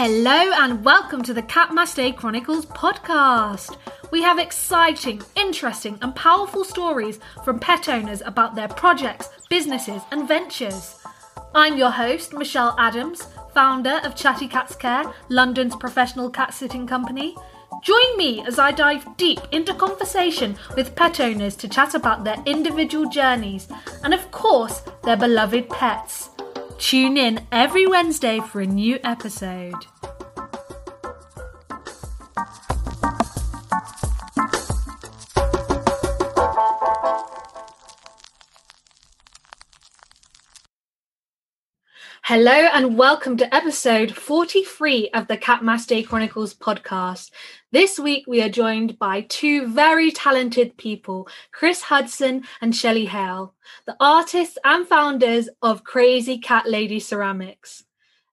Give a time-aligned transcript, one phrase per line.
[0.00, 3.76] Hello and welcome to the Cat Day Chronicles podcast.
[4.12, 10.28] We have exciting, interesting, and powerful stories from pet owners about their projects, businesses, and
[10.28, 11.04] ventures.
[11.52, 17.34] I'm your host, Michelle Adams, founder of Chatty Cats Care, London's professional cat sitting company.
[17.82, 22.40] Join me as I dive deep into conversation with pet owners to chat about their
[22.46, 23.66] individual journeys
[24.04, 26.30] and, of course, their beloved pets.
[26.78, 29.74] Tune in every Wednesday for a new episode.
[42.22, 47.30] Hello and welcome to episode 43 of the Cat Mass Day Chronicles podcast.
[47.70, 53.52] This week we are joined by two very talented people, Chris Hudson and Shelly Hail,
[53.84, 57.84] the artists and founders of Crazy Cat Lady Ceramics.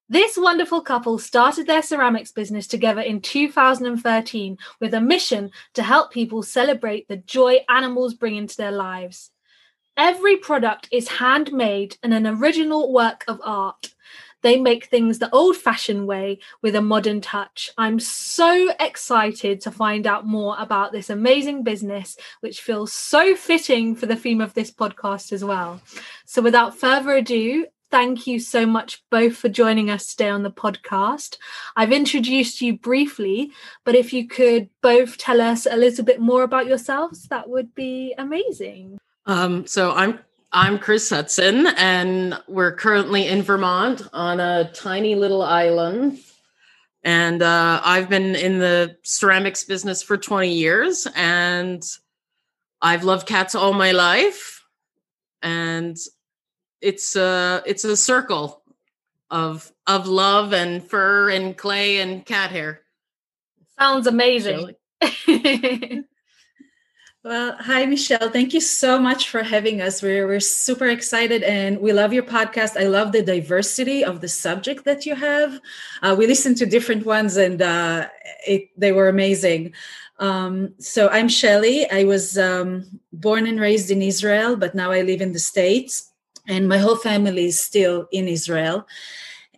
[0.07, 6.13] This wonderful couple started their ceramics business together in 2013 with a mission to help
[6.13, 9.31] people celebrate the joy animals bring into their lives.
[9.97, 13.95] Every product is handmade and an original work of art.
[14.45, 17.71] They make things the old fashioned way with a modern touch.
[17.79, 23.95] I'm so excited to find out more about this amazing business, which feels so fitting
[23.95, 25.81] for the theme of this podcast as well.
[26.25, 30.51] So, without further ado, thank you so much both for joining us today on the
[30.51, 31.37] podcast.
[31.75, 33.51] I've introduced you briefly,
[33.83, 37.73] but if you could both tell us a little bit more about yourselves, that would
[37.73, 38.99] be amazing.
[39.25, 40.19] Um, so I'm
[40.57, 46.19] I'm Chris Hudson, and we're currently in Vermont on a tiny little island.
[47.03, 51.83] And uh, I've been in the ceramics business for 20 years, and
[52.81, 54.63] I've loved cats all my life.
[55.41, 55.97] And
[56.79, 58.63] it's a it's a circle
[59.29, 62.79] of of love and fur and clay and cat hair.
[63.77, 64.71] Sounds amazing.
[67.25, 68.29] Well, hi, Michelle.
[68.29, 70.03] Thank you so much for having us.
[70.03, 72.79] We're, we're super excited and we love your podcast.
[72.79, 75.59] I love the diversity of the subject that you have.
[76.03, 78.09] Uh, we listened to different ones and uh,
[78.45, 79.73] it, they were amazing.
[80.19, 81.89] Um, so I'm Shelly.
[81.89, 86.11] I was um, born and raised in Israel, but now I live in the States
[86.47, 88.87] and my whole family is still in Israel.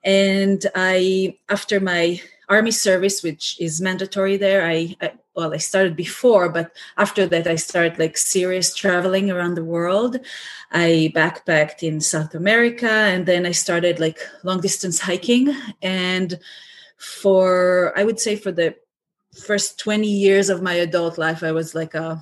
[0.06, 5.95] And I, after my army service, which is mandatory there, I, I well i started
[5.95, 10.17] before but after that i started like serious traveling around the world.
[10.71, 15.55] I backpacked in south america and then i started like long distance hiking.
[15.81, 16.39] And
[16.97, 18.75] for i would say for the
[19.45, 22.21] first 20 years of my adult life i was like a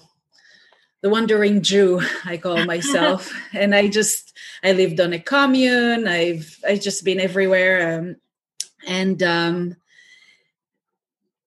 [1.01, 3.31] the wandering jew i call myself.
[3.53, 6.07] And i just i lived on a commune.
[6.07, 8.15] I've i just been everywhere um,
[8.85, 9.77] and um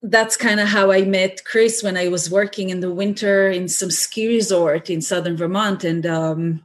[0.03, 3.69] that's kind of how I met Chris when I was working in the winter in
[3.69, 5.83] some ski resort in southern Vermont.
[5.85, 6.63] And um,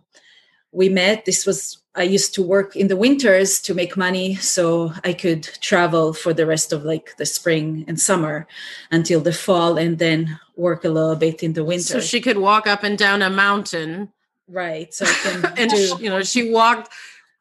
[0.72, 1.26] we met.
[1.26, 5.44] This was, I used to work in the winters to make money so I could
[5.62, 8.48] travel for the rest of like the spring and summer
[8.92, 11.84] until the fall and then work a little bit in the winter.
[11.84, 14.12] So she could walk up and down a mountain.
[14.48, 14.94] Right.
[14.94, 15.06] So
[15.58, 16.92] and, do- you know, she walked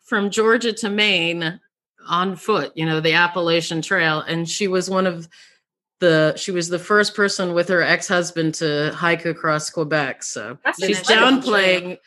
[0.03, 1.61] from Georgia to Maine
[2.07, 4.21] on foot, you know, the Appalachian Trail.
[4.21, 5.29] And she was one of,
[6.03, 10.25] the she was the first person with her ex-husband to hike across Quebec.
[10.25, 11.99] So That's she's downplaying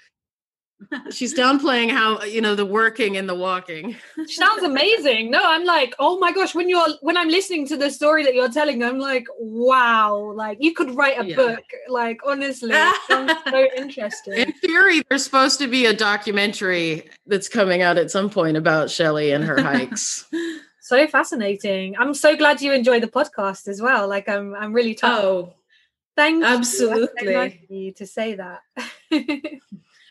[1.09, 3.95] she's downplaying how you know the working and the walking.
[4.27, 5.31] Sounds amazing.
[5.31, 8.35] No, I'm like, oh my gosh, when you're when I'm listening to the story that
[8.35, 11.35] you're telling, I'm like, wow, like you could write a Yeah.
[11.37, 11.63] book.
[11.87, 14.33] Like honestly, it sounds so interesting.
[14.33, 18.91] In theory, there's supposed to be a documentary that's coming out at some point about
[18.91, 20.25] Shelly and her hikes.
[20.85, 21.97] So fascinating.
[21.97, 24.07] I'm so glad you enjoy the podcast as well.
[24.07, 25.23] Like I'm I'm really touched.
[25.23, 25.53] oh
[26.15, 26.45] Thank you.
[26.45, 27.65] Absolutely.
[27.69, 28.61] you to say that.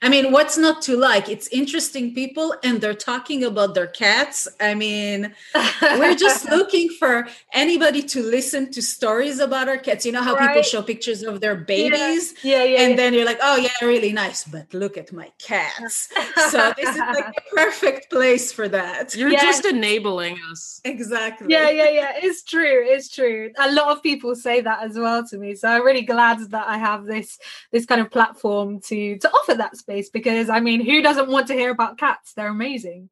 [0.04, 1.30] I mean, what's not to like?
[1.30, 4.46] It's interesting people and they're talking about their cats.
[4.60, 5.34] I mean,
[5.80, 10.04] we're just looking for anybody to listen to stories about our cats.
[10.04, 12.34] You know how people show pictures of their babies?
[12.42, 12.82] yeah, yeah.
[12.82, 12.96] And yeah.
[12.96, 16.10] then you're like, oh, yeah, really nice, but look at my cats.
[16.50, 19.14] so, this is like the perfect place for that.
[19.16, 19.40] You're Yeah.
[19.40, 20.82] just enabling us.
[20.84, 21.46] Exactly.
[21.48, 22.12] yeah, yeah, yeah.
[22.16, 22.84] It's true.
[22.86, 23.52] It's true.
[23.58, 25.54] A lot of people say that as well to me.
[25.54, 27.38] So I'm really glad that I have this
[27.72, 31.48] this kind of platform to to offer that space because I mean, who doesn't want
[31.48, 32.32] to hear about cats?
[32.34, 33.10] They're amazing.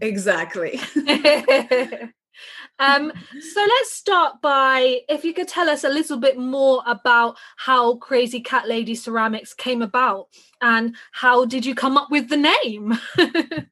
[0.00, 0.80] Exactly.
[2.78, 7.36] um, so let's start by if you could tell us a little bit more about
[7.56, 10.28] how Crazy Cat Lady Ceramics came about
[10.60, 12.98] and how did you come up with the name?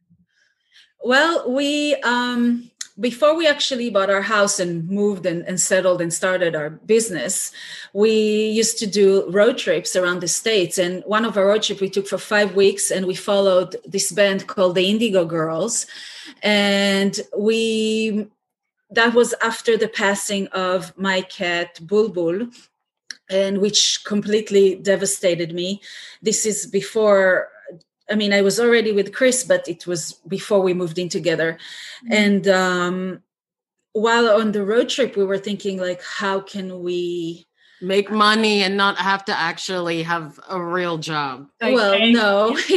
[1.03, 2.69] Well, we um
[3.00, 7.50] before we actually bought our house and moved and, and settled and started our business,
[7.94, 10.79] we used to do road trips around the states.
[10.79, 14.12] And one of our road trips we took for five weeks, and we followed this
[14.12, 15.87] band called the Indigo Girls,
[16.43, 18.29] and we
[18.93, 22.49] that was after the passing of my cat Bulbul,
[23.31, 25.81] and which completely devastated me.
[26.20, 27.49] This is before
[28.11, 31.59] I mean, I was already with Chris, but it was before we moved in together.
[32.05, 32.12] Mm-hmm.
[32.12, 33.23] And um,
[33.93, 37.47] while on the road trip, we were thinking, like, how can we
[37.81, 41.49] make money and not have to actually have a real job?
[41.62, 41.75] Okay.
[41.75, 42.57] Well, no.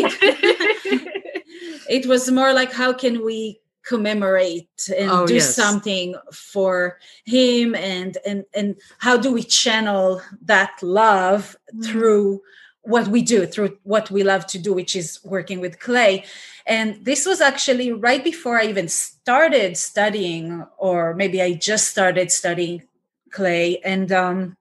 [1.89, 5.55] it was more like, how can we commemorate and oh, do yes.
[5.55, 11.85] something for him and and and how do we channel that love mm.
[11.85, 12.41] through
[12.83, 16.23] what we do through what we love to do which is working with clay
[16.65, 22.31] and this was actually right before i even started studying or maybe i just started
[22.31, 22.83] studying
[23.31, 24.55] clay and um,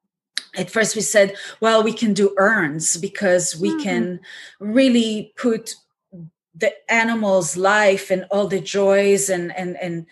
[0.56, 3.82] at first we said well we can do urns because we mm-hmm.
[3.82, 4.20] can
[4.60, 5.74] really put
[6.54, 10.06] the animal's life and all the joys and and and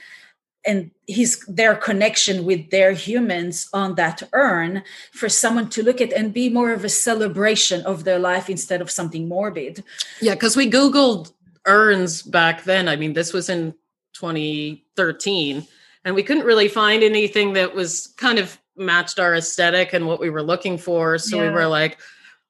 [0.65, 6.13] and his their connection with their humans on that urn for someone to look at
[6.13, 9.83] and be more of a celebration of their life instead of something morbid.
[10.21, 11.33] Yeah because we googled
[11.67, 12.89] urns back then.
[12.89, 13.75] I mean this was in
[14.15, 15.67] 2013
[16.05, 20.21] and we couldn't really find anything that was kind of matched our aesthetic and what
[20.21, 21.19] we were looking for.
[21.19, 21.43] So yeah.
[21.45, 21.99] we were like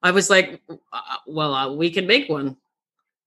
[0.03, 2.56] i was like uh, well uh, we can make one.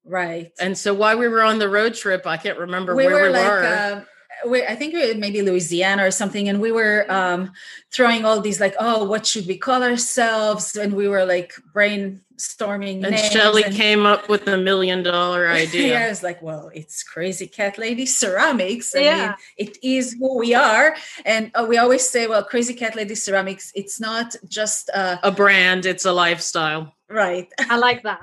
[0.06, 0.51] Right.
[0.59, 3.27] And so while we were on the road trip i can't remember we where were
[3.27, 3.63] we like, were.
[3.63, 4.03] uh,
[4.45, 7.51] I think maybe Louisiana or something, and we were um,
[7.91, 10.75] throwing all these like, oh, what should we call ourselves?
[10.75, 13.06] And we were like brainstorming.
[13.06, 15.88] And Shelly and, came up with a million dollar idea.
[15.88, 18.95] yeah, it's like, well, it's Crazy Cat Lady Ceramics.
[18.95, 19.27] I yeah.
[19.27, 20.95] mean, it is who we are,
[21.25, 23.71] and uh, we always say, well, Crazy Cat Lady Ceramics.
[23.75, 26.94] It's not just uh, a brand; it's a lifestyle.
[27.09, 27.47] Right.
[27.59, 28.21] I like that.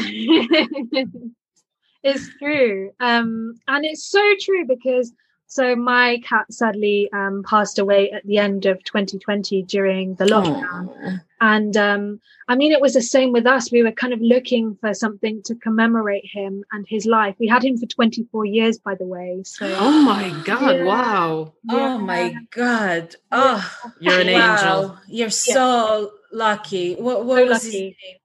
[2.03, 5.11] it's true um, and it's so true because
[5.47, 10.89] so my cat sadly um, passed away at the end of 2020 during the lockdown.
[10.89, 11.21] Aww.
[11.41, 13.71] And um, I mean, it was the same with us.
[13.71, 17.35] We were kind of looking for something to commemorate him and his life.
[17.39, 19.41] We had him for 24 years, by the way.
[19.45, 20.83] So Oh my God, yeah.
[20.83, 21.53] wow.
[21.63, 21.75] Yeah.
[21.75, 23.15] Oh my God.
[23.31, 24.55] Oh, you're an wow.
[24.55, 24.97] angel.
[25.07, 26.95] You're so lucky.
[26.95, 27.65] What, what so was lucky.
[27.65, 28.17] his name?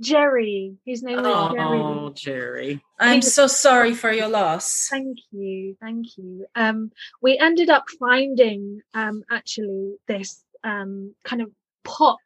[0.00, 0.76] Jerry.
[0.84, 1.58] His name is Jerry.
[1.60, 2.82] Oh, Jerry.
[2.98, 4.88] I'm so sorry for your loss.
[4.90, 5.76] Thank you.
[5.80, 6.46] Thank you.
[6.54, 6.90] Um,
[7.22, 11.50] we ended up finding um, actually this um, kind of
[11.84, 12.18] pot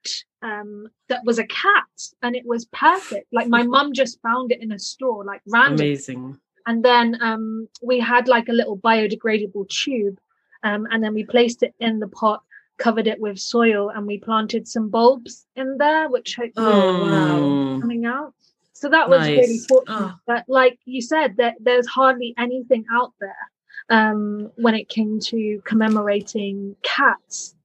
[0.42, 1.84] um, that was a cat
[2.22, 3.26] and it was perfect.
[3.32, 5.74] Like my mum just found it in a store, like random.
[5.74, 6.38] Amazing.
[6.66, 10.18] And then um, we had like a little biodegradable tube
[10.62, 12.42] um, and then we placed it in the pot
[12.78, 18.06] covered it with soil and we planted some bulbs in there, which hopefully oh, coming
[18.06, 18.32] out.
[18.72, 19.38] So that was nice.
[19.38, 19.96] really fortunate.
[19.98, 20.14] Oh.
[20.26, 23.50] But like you said, that there's hardly anything out there
[23.90, 27.56] um, when it came to commemorating cats.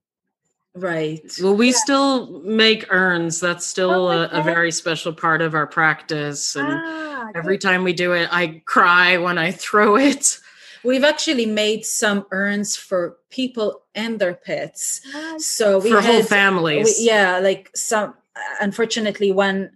[0.74, 1.22] Right.
[1.40, 1.76] Well, we yeah.
[1.76, 3.38] still make urns.
[3.38, 4.36] That's still oh, okay.
[4.36, 6.56] a, a, very special part of our practice.
[6.56, 10.40] And ah, every time we do it, I cry when I throw it.
[10.84, 15.00] We've actually made some urns for people and their pets.
[15.38, 16.96] So we for had, whole families.
[16.98, 18.14] We, yeah, like some.
[18.60, 19.70] Unfortunately, one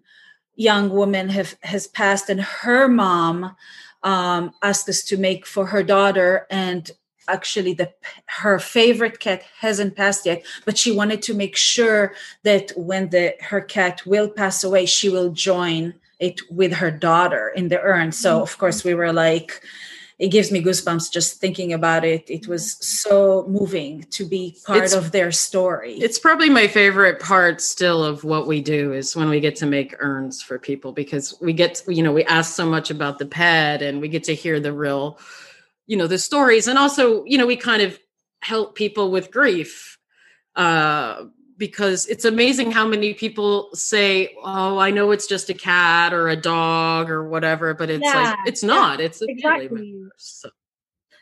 [0.57, 3.57] young woman have has passed, and her mom
[4.03, 6.91] um, asked us to make for her daughter and
[7.29, 7.93] actually the
[8.27, 13.35] her favorite cat hasn't passed yet but she wanted to make sure that when the
[13.41, 18.11] her cat will pass away she will join it with her daughter in the urn
[18.11, 19.63] so of course we were like
[20.19, 22.29] it gives me goosebumps just thinking about it.
[22.29, 25.95] It was so moving to be part it's, of their story.
[25.95, 29.67] It's probably my favorite part still of what we do is when we get to
[29.67, 33.27] make urns for people because we get, you know, we ask so much about the
[33.27, 35.21] pet and we get to hear the real,
[35.87, 36.67] you know, the stories.
[36.67, 37.97] And also, you know, we kind of
[38.41, 39.99] help people with grief.
[40.57, 41.27] Uh,
[41.59, 46.29] because it's amazing how many people say, "Oh, I know it's just a cat or
[46.29, 49.01] a dog or whatever," but it's yeah, like it's not.
[49.01, 50.01] Yeah, it's exactly.
[50.17, 50.51] So.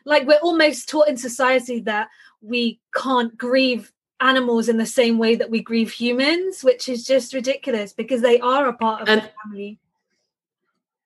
[0.05, 2.09] Like we're almost taught in society that
[2.41, 7.35] we can't grieve animals in the same way that we grieve humans, which is just
[7.35, 9.79] ridiculous because they are a part of and, the family.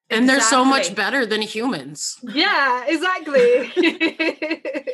[0.09, 0.27] And exactly.
[0.27, 2.19] they're so much better than humans.
[2.21, 3.71] Yeah, exactly.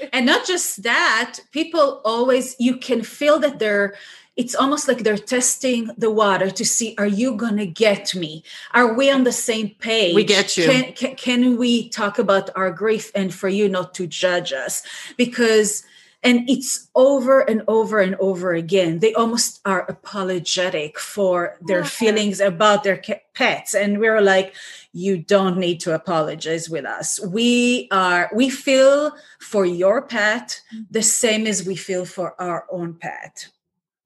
[0.13, 3.95] and not just that, people always you can feel that they're
[4.37, 8.43] it's almost like they're testing the water to see are you gonna get me?
[8.73, 10.15] Are we on the same page?
[10.15, 10.65] We get you.
[10.65, 14.83] can, can, can we talk about our grief and for you not to judge us?
[15.17, 15.83] Because
[16.23, 18.99] and it's over and over and over again.
[18.99, 21.85] They almost are apologetic for their Yeah.
[21.85, 23.01] feelings about their
[23.33, 23.75] pets.
[23.75, 24.55] And we're like
[24.93, 27.19] you don't need to apologize with us.
[27.19, 30.83] We are we feel for your pet mm-hmm.
[30.91, 33.47] the same as we feel for our own pet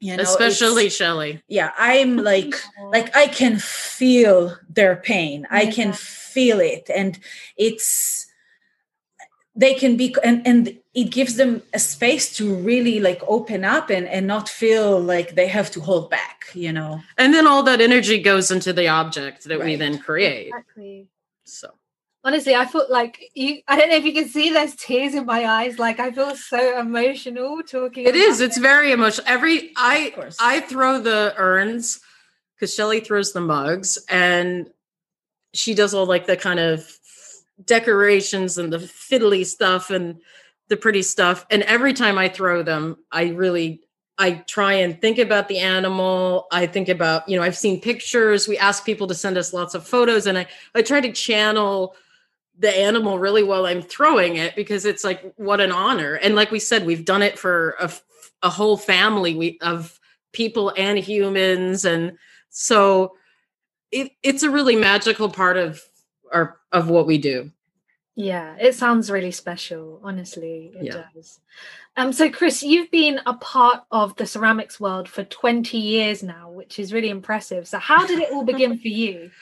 [0.01, 1.41] you know Especially it's- Shelly.
[1.47, 2.53] yeah i'm like
[2.91, 7.19] like i can feel their pain i can feel it and
[7.55, 8.27] it's
[9.55, 13.89] they can be and and it gives them a space to really like open up
[13.89, 17.63] and and not feel like they have to hold back you know And then all
[17.63, 20.47] that energy goes into the object that we then create.
[20.47, 21.07] Exactly.
[21.43, 21.67] So
[22.23, 23.61] Honestly, I felt like you.
[23.67, 24.51] I don't know if you can see.
[24.51, 25.79] There's tears in my eyes.
[25.79, 28.05] Like I feel so emotional talking.
[28.05, 28.39] it is.
[28.39, 29.27] about It's very emotional.
[29.27, 31.99] Every I I throw the urns
[32.55, 34.69] because Shelly throws the mugs and
[35.53, 36.87] she does all like the kind of
[37.65, 40.21] decorations and the fiddly stuff and
[40.69, 41.45] the pretty stuff.
[41.49, 43.81] And every time I throw them, I really
[44.19, 46.45] I try and think about the animal.
[46.51, 48.47] I think about, you know, I've seen pictures.
[48.47, 51.95] We ask people to send us lots of photos and I I try to channel
[52.61, 56.13] the animal really while I'm throwing it because it's like what an honor.
[56.13, 57.91] And like we said, we've done it for a,
[58.43, 59.99] a whole family we, of
[60.31, 62.17] people and humans, and
[62.49, 63.15] so
[63.91, 65.81] it, it's a really magical part of
[66.31, 67.51] our of what we do.
[68.15, 69.99] Yeah, it sounds really special.
[70.03, 71.05] Honestly, it Yeah.
[71.15, 71.39] does.
[71.97, 76.51] Um, so Chris, you've been a part of the ceramics world for 20 years now,
[76.51, 77.67] which is really impressive.
[77.67, 79.31] So how did it all begin for you?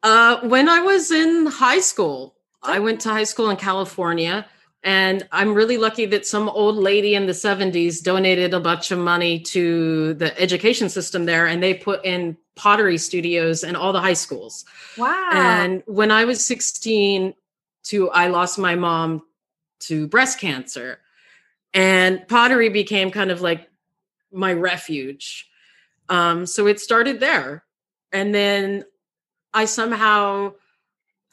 [0.00, 4.46] Uh, when I was in high school, I went to high school in California,
[4.82, 8.98] and I'm really lucky that some old lady in the 70s donated a bunch of
[8.98, 14.00] money to the education system there, and they put in pottery studios in all the
[14.00, 14.64] high schools.
[14.96, 15.30] Wow.
[15.32, 17.34] And when I was 16,
[17.84, 19.22] to I lost my mom
[19.80, 21.00] to breast cancer,
[21.72, 23.68] and pottery became kind of like
[24.32, 25.48] my refuge.
[26.08, 27.64] Um, so it started there,
[28.12, 28.84] and then
[29.54, 30.54] I somehow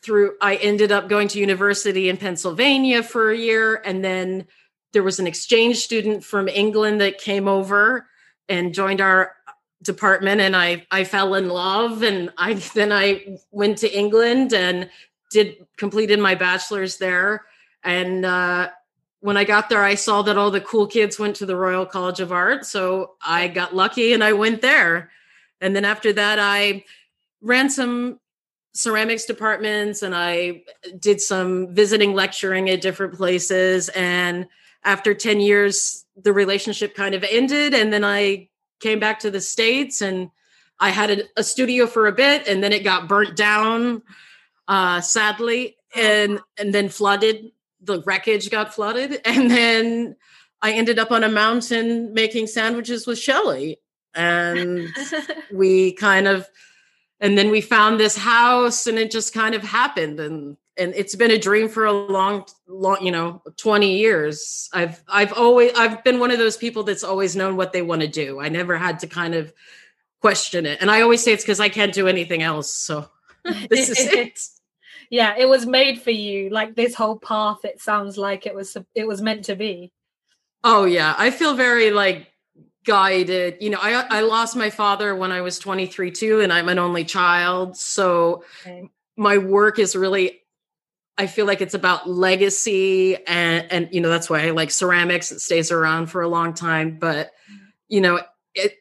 [0.05, 4.45] through I ended up going to university in Pennsylvania for a year, and then
[4.93, 8.07] there was an exchange student from England that came over
[8.47, 9.35] and joined our
[9.81, 14.89] department and I I fell in love and I then I went to England and
[15.31, 17.45] did completed my bachelor's there.
[17.83, 18.69] And uh
[19.19, 21.85] when I got there I saw that all the cool kids went to the Royal
[21.85, 25.11] College of Art so I got lucky and I went there.
[25.61, 26.85] And then after that I
[27.41, 28.19] ran some
[28.75, 30.63] ceramics departments and I
[30.99, 33.87] did some visiting lecturing at different places.
[33.89, 34.47] And
[34.83, 39.41] after 10 years the relationship kind of ended and then I came back to the
[39.41, 40.29] states and
[40.79, 44.01] I had a, a studio for a bit and then it got burnt down
[44.67, 47.51] uh sadly and and then flooded
[47.81, 50.15] the wreckage got flooded and then
[50.61, 53.77] I ended up on a mountain making sandwiches with Shelly
[54.13, 54.87] and
[55.53, 56.47] we kind of
[57.19, 61.15] and then we found this house and it just kind of happened and and it's
[61.15, 64.69] been a dream for a long long you know 20 years.
[64.73, 68.01] I've i've always i've been one of those people that's always known what they want
[68.01, 68.39] to do.
[68.39, 69.53] I never had to kind of
[70.21, 70.81] question it.
[70.81, 73.09] And i always say it's because i can't do anything else so
[73.69, 74.39] this is it.
[75.09, 76.49] Yeah, it was made for you.
[76.49, 79.91] Like this whole path, it sounds like it was it was meant to be.
[80.63, 81.15] oh yeah.
[81.17, 82.31] I feel very like
[82.85, 86.69] guided you know i i lost my father when i was 23 too and i'm
[86.69, 87.75] an only child.
[87.75, 88.89] So Okay.
[89.17, 90.41] my work is really
[91.17, 95.31] i feel like it's about legacy and and you know that's why i like ceramics.
[95.31, 97.65] It stays around for a long time but mm-hmm.
[97.89, 98.21] you know
[98.53, 98.75] it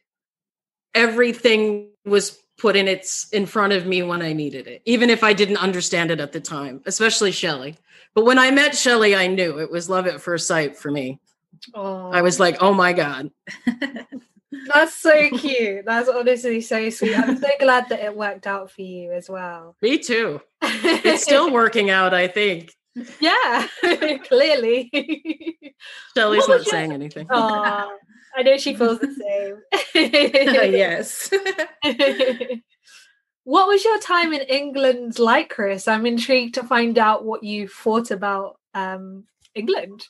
[0.94, 5.24] everything was put in its in front of me when i needed it even if
[5.24, 7.76] i didn't understand it at the time especially shelly
[8.14, 11.18] but when i met shelly i knew it was love at first sight for me
[11.74, 13.30] Oh, i was like oh my god
[14.72, 15.84] that's so cute.
[15.84, 17.18] That's honestly so sweet.
[17.18, 19.76] I'm so glad that it worked out for you as well.
[19.82, 22.72] me too it's still working out i think
[23.20, 23.66] yeah,
[24.28, 24.88] clearly.
[26.16, 27.90] shelly's not your- saying anything Aw,
[28.36, 30.72] I know she feels the same.
[30.72, 31.30] yes
[33.44, 35.86] what was your time in England like, Chris?
[35.86, 40.06] I'm intrigued to find out what you thought about um, England.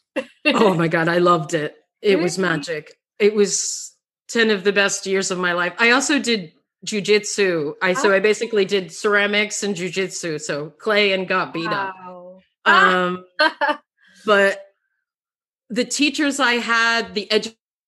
[0.46, 1.76] oh my god i loved it.
[2.02, 2.92] It was magic.
[3.18, 3.96] It was
[4.28, 5.74] 10 of the best years of my life.
[5.78, 6.52] I also did
[6.84, 11.94] jujitsu i so i basically did ceramics and jujitsu so clay and got beat up.
[12.04, 12.40] Wow.
[12.66, 13.24] um
[14.26, 14.60] but
[15.70, 17.26] the teachers i had the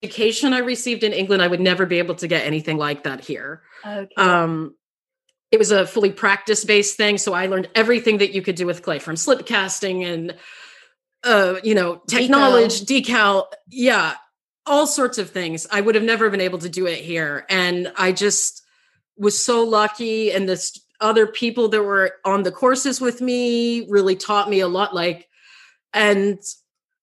[0.02, 3.24] education I received in England, I would never be able to get anything like that
[3.24, 3.62] here.
[3.84, 4.14] Okay.
[4.16, 4.74] Um,
[5.50, 8.66] it was a fully practice based thing, so I learned everything that you could do
[8.66, 10.34] with clay, from slip casting and
[11.26, 13.04] uh, you know, technology, decal.
[13.04, 14.14] decal, yeah,
[14.64, 15.66] all sorts of things.
[15.70, 18.62] I would have never been able to do it here, and I just
[19.18, 20.32] was so lucky.
[20.32, 24.68] And this other people that were on the courses with me really taught me a
[24.68, 24.94] lot.
[24.94, 25.28] Like,
[25.92, 26.38] and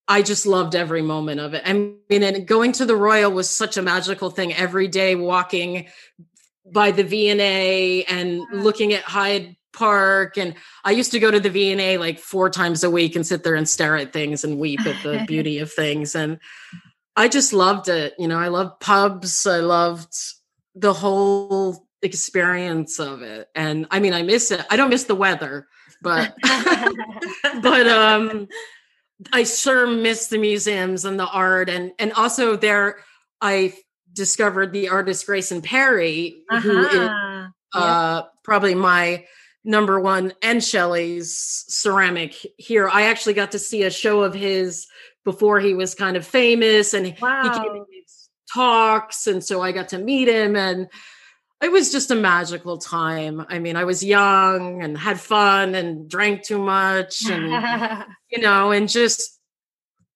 [0.08, 1.62] I just loved every moment of it.
[1.64, 4.52] I mean, and going to the Royal was such a magical thing.
[4.52, 5.86] Every day, walking
[6.72, 10.54] by the V&A and looking at Hyde Park, and
[10.84, 13.54] I used to go to the V&A like four times a week and sit there
[13.54, 16.14] and stare at things and weep at the beauty of things.
[16.14, 16.38] And
[17.16, 18.14] I just loved it.
[18.18, 19.46] You know, I loved pubs.
[19.46, 20.14] I loved
[20.74, 23.48] the whole experience of it.
[23.54, 24.64] And I mean, I miss it.
[24.70, 25.66] I don't miss the weather,
[26.02, 26.34] but
[27.62, 28.48] but um
[29.32, 32.98] I sure miss the museums and the art and and also there
[33.40, 33.74] I
[34.12, 36.60] discovered the artist Grayson Perry, uh-huh.
[36.60, 37.10] who is
[37.74, 39.24] uh, probably my
[39.64, 42.88] number one and Shelly's ceramic here.
[42.88, 44.86] I actually got to see a show of his
[45.24, 47.42] before he was kind of famous and wow.
[47.42, 48.04] he came and gave
[48.52, 50.86] talks and so I got to meet him and
[51.62, 53.44] it was just a magical time.
[53.48, 58.70] I mean, I was young and had fun and drank too much and you know,
[58.70, 59.40] and just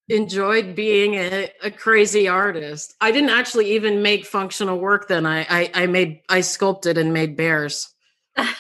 [0.09, 2.95] enjoyed being a, a, crazy artist.
[3.01, 5.27] I didn't actually even make functional work then.
[5.27, 7.89] I, I I made I sculpted and made bears.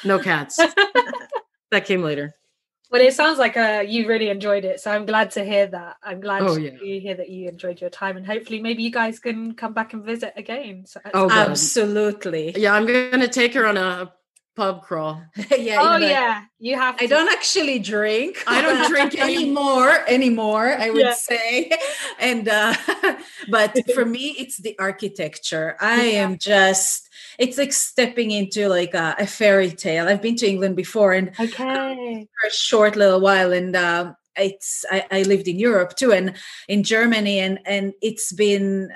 [0.05, 0.57] No cats.
[1.71, 2.35] that came later.
[2.91, 5.97] Well, it sounds like uh, you really enjoyed it, so I'm glad to hear that.
[6.03, 7.01] I'm glad oh, to yeah.
[7.01, 10.03] hear that you enjoyed your time, and hopefully, maybe you guys can come back and
[10.03, 10.87] visit again.
[10.87, 12.55] So, oh, absolutely!
[12.57, 14.11] Yeah, I'm going to take her on a
[14.59, 15.23] pub crawl.
[15.57, 15.79] yeah.
[15.81, 16.97] Oh yeah, you have.
[16.97, 17.05] To.
[17.05, 18.43] I don't actually drink.
[18.47, 20.05] I don't drink anymore.
[20.09, 21.15] Anymore, I would yeah.
[21.15, 21.71] say.
[22.21, 22.75] And uh,
[23.49, 25.77] but for me, it's the architecture.
[25.81, 26.25] I yeah.
[26.25, 27.09] am just.
[27.38, 30.09] It's like stepping into like a, a, fairy tale.
[30.09, 34.85] I've been to England before, and okay, for a short little while, and um, it's
[34.91, 36.35] I, I lived in Europe too, and
[36.66, 38.90] in Germany, and and it's been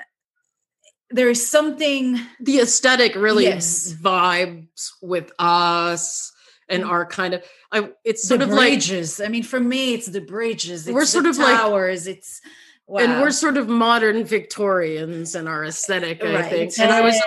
[1.13, 3.93] there is something the aesthetic really yes.
[3.93, 6.33] vibes with us
[6.67, 6.89] and mm.
[6.89, 9.19] our kind of I, it's sort the of bridges.
[9.19, 10.87] like I mean, for me, it's the bridges.
[10.87, 12.07] It's we're sort of towers.
[12.07, 12.41] Like, it's
[12.87, 13.01] wow.
[13.01, 16.21] and we're sort of modern Victorians in our aesthetic.
[16.21, 16.35] Right.
[16.35, 17.21] I think, and I was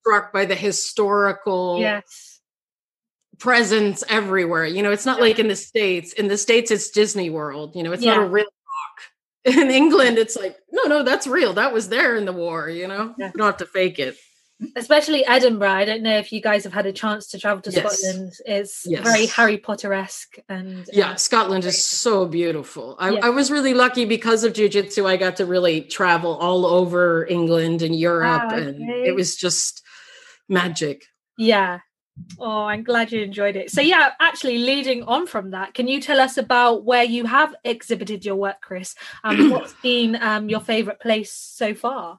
[0.00, 2.30] struck by the historical yes
[3.40, 4.66] presence everywhere.
[4.66, 5.24] You know, it's not yeah.
[5.24, 6.12] like in the states.
[6.12, 7.74] In the states, it's Disney World.
[7.74, 8.14] You know, it's yeah.
[8.14, 8.46] not a real
[9.44, 11.54] in England, it's like, no, no, that's real.
[11.54, 13.14] That was there in the war, you know?
[13.18, 13.28] Yeah.
[13.28, 14.16] You don't have to fake it.
[14.76, 15.70] Especially Edinburgh.
[15.70, 17.98] I don't know if you guys have had a chance to travel to yes.
[17.98, 18.32] Scotland.
[18.44, 19.02] It's yes.
[19.02, 20.36] very Harry Potter esque.
[20.50, 22.96] And yeah, uh, Scotland is so beautiful.
[22.98, 23.20] I, yeah.
[23.26, 25.06] I, was really lucky because of jujitsu.
[25.06, 28.68] I got to really travel all over England and Europe, ah, okay.
[28.68, 29.82] and it was just
[30.46, 31.06] magic.
[31.38, 31.78] Yeah,
[32.38, 33.70] Oh, I'm glad you enjoyed it.
[33.70, 37.54] So, yeah, actually, leading on from that, can you tell us about where you have
[37.64, 38.94] exhibited your work, Chris?
[39.24, 42.18] Um, what's been um, your favorite place so far?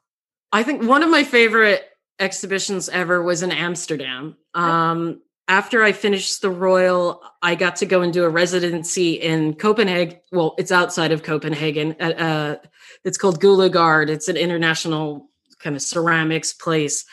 [0.51, 1.87] I think one of my favorite
[2.19, 4.37] exhibitions ever was in Amsterdam.
[4.53, 9.55] Um, after I finished the Royal, I got to go and do a residency in
[9.55, 10.19] Copenhagen.
[10.31, 11.95] Well, it's outside of Copenhagen.
[11.99, 12.57] At, uh,
[13.03, 14.09] it's called Guldagergaard.
[14.09, 17.05] It's an international kind of ceramics place.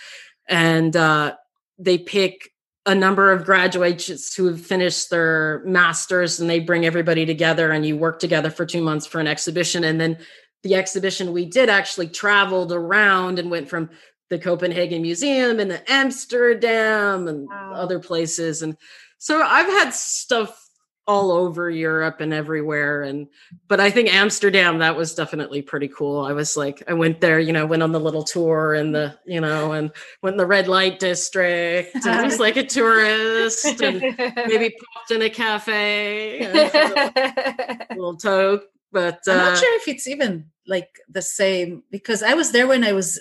[0.47, 1.37] And uh,
[1.79, 2.51] they pick
[2.89, 7.85] a number of graduates who have finished their masters and they bring everybody together and
[7.85, 10.17] you work together for two months for an exhibition and then
[10.63, 13.91] the exhibition we did actually traveled around and went from
[14.31, 17.75] the copenhagen museum and the amsterdam and wow.
[17.75, 18.75] other places and
[19.19, 20.68] so i've had stuff
[21.09, 23.03] all over Europe and everywhere.
[23.03, 23.29] And
[23.67, 26.21] but I think Amsterdam that was definitely pretty cool.
[26.21, 29.19] I was like, I went there, you know, went on the little tour and the,
[29.25, 29.91] you know, and
[30.23, 34.03] went in the red light district and was like a tourist and
[34.47, 38.67] maybe popped in a cafe, a little toke.
[38.93, 42.53] But uh, I'm not uh, sure if it's even like the same because I was
[42.53, 43.19] there when I was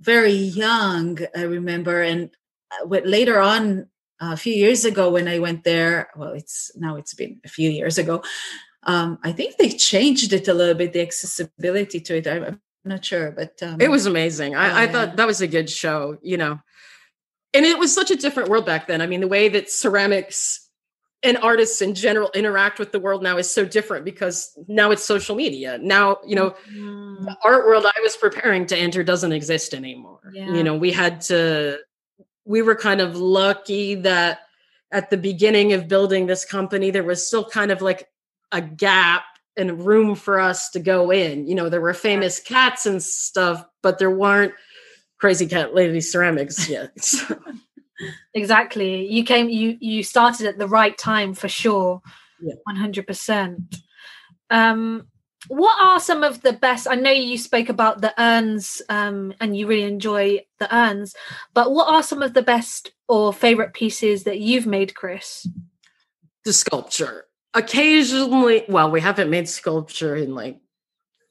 [0.00, 1.20] very young.
[1.36, 2.30] I remember, and
[2.72, 3.88] uh, later on
[4.20, 7.70] a few years ago when I went there, well, it's now it's been a few
[7.70, 8.22] years ago.
[8.84, 12.26] Um, I think they changed it a little bit, the accessibility to it.
[12.26, 14.54] I'm not sure, but um, it was amazing.
[14.54, 16.60] I, I thought that was a good show, you know.
[17.54, 19.00] And it was such a different world back then.
[19.00, 20.68] I mean, the way that ceramics
[21.22, 25.02] and artists in general interact with the world now is so different because now it's
[25.02, 25.78] social media.
[25.80, 27.24] Now, you know, mm-hmm.
[27.24, 30.20] the art world I was preparing to enter doesn't exist anymore.
[30.34, 30.52] Yeah.
[30.52, 31.78] You know, we had to
[32.44, 34.40] we were kind of lucky that
[34.92, 38.08] at the beginning of building this company, there was still kind of like
[38.52, 39.24] a gap
[39.56, 41.46] and room for us to go in.
[41.46, 44.52] You know, there were famous cats and stuff, but there weren't
[45.18, 46.96] crazy cat lady ceramics yet.
[48.34, 49.06] exactly.
[49.10, 52.02] You came you you started at the right time for sure.
[52.40, 52.54] Yeah.
[52.68, 53.80] 100%.
[54.50, 55.06] Um
[55.48, 59.56] what are some of the best i know you spoke about the urns um, and
[59.56, 61.14] you really enjoy the urns
[61.52, 65.46] but what are some of the best or favorite pieces that you've made chris?
[66.44, 67.26] The sculpture.
[67.54, 70.60] Occasionally well we haven't made sculpture in like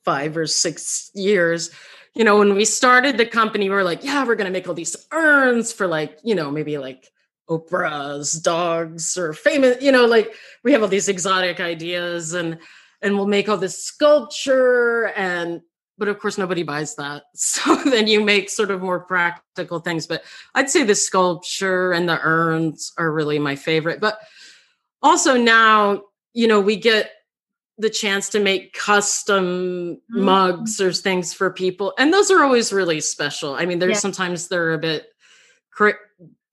[0.06, 1.72] five or six years.
[2.14, 4.68] You know when we started the company we were like yeah we're going to make
[4.68, 7.10] all these urns for like you know maybe like
[7.50, 12.58] oprah's dogs or famous you know like we have all these exotic ideas and
[13.04, 15.62] and we'll make all this sculpture and
[15.98, 20.08] but of course nobody buys that so then you make sort of more practical things
[20.08, 20.24] but
[20.56, 24.20] i'd say the sculpture and the urns are really my favorite but
[25.02, 26.02] also now
[26.34, 27.12] you know we get
[27.78, 30.22] the chance to make custom mm-hmm.
[30.22, 34.00] mugs or things for people and those are always really special i mean there's yeah.
[34.00, 35.08] sometimes they're a bit
[35.72, 35.94] cra-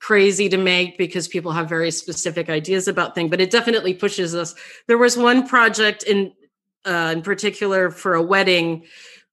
[0.00, 4.34] crazy to make because people have very specific ideas about things but it definitely pushes
[4.34, 4.54] us
[4.88, 6.32] there was one project in
[6.84, 8.84] uh, in particular for a wedding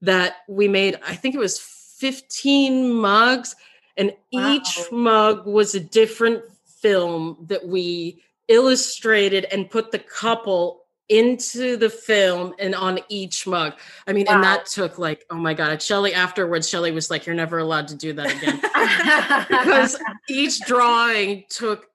[0.02, 3.56] that we made i think it was 15 mugs
[3.98, 4.54] and wow.
[4.54, 6.44] each mug was a different
[6.82, 13.74] film that we illustrated and put the couple into the film and on each mug.
[14.06, 14.36] I mean, wow.
[14.36, 15.82] and that took like, oh my God.
[15.82, 18.60] Shelly afterwards, Shelly was like, You're never allowed to do that again.
[19.50, 19.98] because
[20.30, 21.88] each drawing took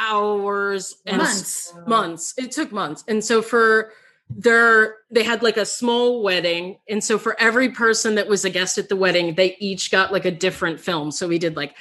[0.00, 1.74] hours and months.
[1.86, 2.34] Months.
[2.38, 3.04] It took months.
[3.08, 3.92] And so for
[4.28, 6.78] their they had like a small wedding.
[6.88, 10.12] And so for every person that was a guest at the wedding, they each got
[10.12, 11.10] like a different film.
[11.10, 11.76] So we did like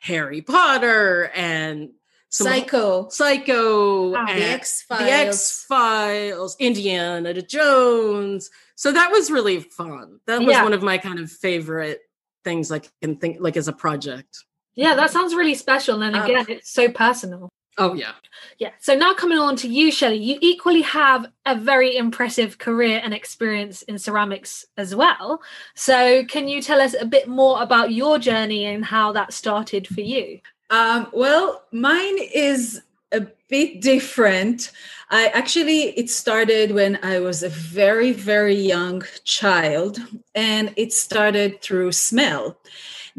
[0.00, 1.90] Harry Potter and
[2.30, 8.50] Psycho, Psycho, oh, the X Files, the X Files, Indiana Jones.
[8.76, 10.20] So that was really fun.
[10.26, 10.62] That was yeah.
[10.62, 12.00] one of my kind of favorite
[12.44, 14.44] things I can think like as a project.
[14.74, 16.00] Yeah, that sounds really special.
[16.02, 17.50] And um, again, um, it's so personal.
[17.78, 18.12] Oh yeah.
[18.58, 18.70] Yeah.
[18.78, 23.14] So now coming on to you, Shelly, you equally have a very impressive career and
[23.14, 25.40] experience in ceramics as well.
[25.74, 29.86] So can you tell us a bit more about your journey and how that started
[29.86, 30.40] for you?
[30.70, 34.70] Um, well, mine is a bit different.
[35.10, 39.98] I actually, it started when I was a very, very young child,
[40.34, 42.56] and it started through smell.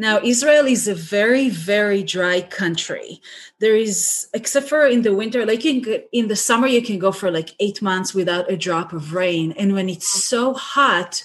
[0.02, 3.22] Now, Israel is a very, very dry country.
[3.60, 7.12] There is, except for in the winter, like in, in the summer, you can go
[7.12, 9.52] for like eight months without a drop of rain.
[9.60, 11.24] And when it's so hot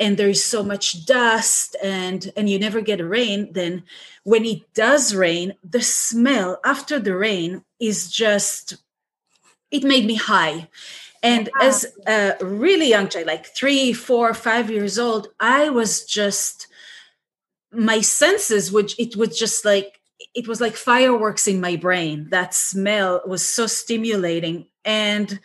[0.00, 3.82] and there is so much dust and and you never get a rain, then
[4.22, 8.78] when it does rain, the smell after the rain is just,
[9.70, 10.68] it made me high.
[11.22, 11.66] And wow.
[11.68, 16.68] as a really young child, like three, four, five years old, I was just,
[17.74, 20.00] my senses would, it was just like,
[20.34, 22.28] it was like fireworks in my brain.
[22.30, 24.66] That smell was so stimulating.
[24.84, 25.40] And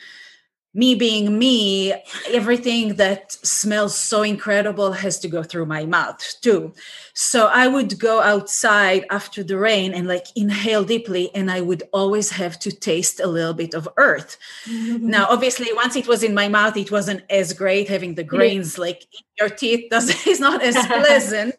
[0.74, 1.94] me being me,
[2.28, 6.74] everything that smells so incredible has to go through my mouth too.
[7.14, 11.84] So I would go outside after the rain and like inhale deeply, and I would
[11.92, 14.38] always have to taste a little bit of earth.
[14.66, 15.10] Mm-hmm.
[15.10, 18.78] Now, obviously, once it was in my mouth, it wasn't as great having the grains
[18.78, 19.86] like in your teeth.
[19.92, 21.56] Does is not as pleasant.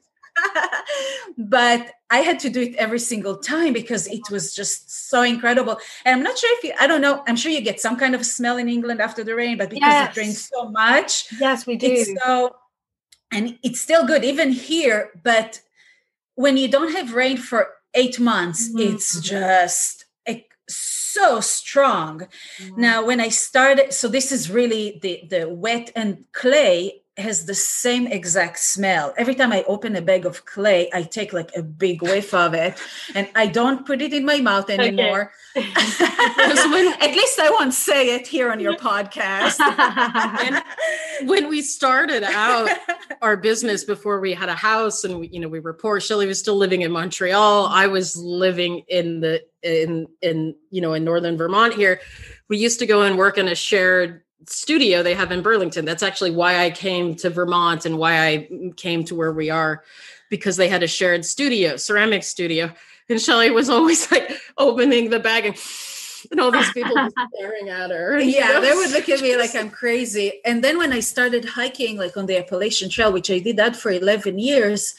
[1.38, 5.78] but I had to do it every single time because it was just so incredible.
[6.04, 8.14] And I'm not sure if you, I don't know, I'm sure you get some kind
[8.14, 10.16] of smell in England after the rain, but because yes.
[10.16, 11.32] it rains so much.
[11.40, 12.04] Yes, we do.
[12.24, 12.56] so,
[13.32, 15.10] and it's still good even here.
[15.22, 15.60] But
[16.34, 18.94] when you don't have rain for eight months, mm-hmm.
[18.94, 20.04] it's just
[21.10, 22.20] so strong.
[22.58, 22.80] Mm-hmm.
[22.80, 27.54] Now, when I started, so this is really the the wet and clay has the
[27.54, 29.12] same exact smell.
[29.16, 32.54] Every time I open a bag of clay, I take like a big whiff of
[32.54, 32.80] it
[33.14, 35.32] and I don't put it in my mouth anymore.
[35.56, 35.66] Okay.
[35.66, 39.58] when, at least I won't say it here on your podcast.
[41.24, 42.70] when we started out
[43.22, 46.26] our business before we had a house and we, you know, we were poor, Shelly
[46.26, 47.66] was still living in Montreal.
[47.66, 52.00] I was living in the, in, in, you know, in Northern Vermont here.
[52.48, 55.84] We used to go and work in a shared studio they have in Burlington.
[55.84, 59.84] That's actually why I came to Vermont and why I came to where we are
[60.28, 62.72] because they had a shared studio, ceramic studio.
[63.08, 65.56] And Shelly was always like opening the bag and,
[66.30, 66.94] and all these people
[67.34, 68.18] staring at her.
[68.20, 68.60] Yeah, know?
[68.60, 70.40] they would look at me like I'm crazy.
[70.44, 73.76] And then when I started hiking, like on the Appalachian Trail, which I did that
[73.76, 74.94] for 11 years,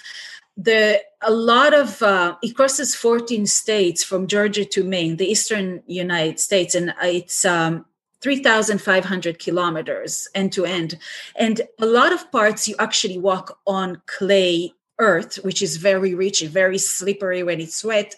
[0.58, 5.82] the a lot of uh, it crosses 14 states from Georgia to Maine, the eastern
[5.88, 7.86] United States, and it's um,
[8.22, 10.98] 3,500 kilometers end to end.
[11.36, 16.42] And a lot of parts you actually walk on clay earth, which is very rich,
[16.42, 18.16] very slippery when it's wet.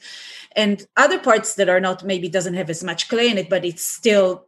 [0.55, 3.65] And other parts that are not, maybe doesn't have as much clay in it, but
[3.65, 4.45] it's still,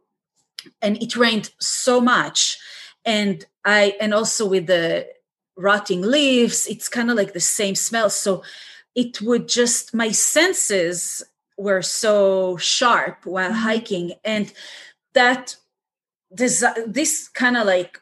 [0.82, 2.58] and it rained so much.
[3.04, 5.08] And I, and also with the
[5.56, 8.10] rotting leaves, it's kind of like the same smell.
[8.10, 8.42] So
[8.94, 11.24] it would just, my senses
[11.56, 13.60] were so sharp while mm-hmm.
[13.60, 14.12] hiking.
[14.24, 14.52] And
[15.16, 15.56] that
[16.30, 18.00] this, this kind of like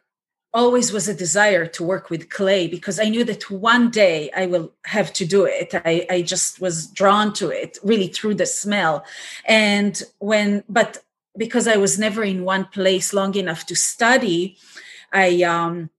[0.54, 4.46] always was a desire to work with clay because I knew that one day I
[4.46, 5.74] will have to do it.
[5.74, 9.04] I, I just was drawn to it really through the smell.
[9.44, 10.98] And when, but
[11.36, 14.56] because I was never in one place long enough to study,
[15.12, 15.90] I, um,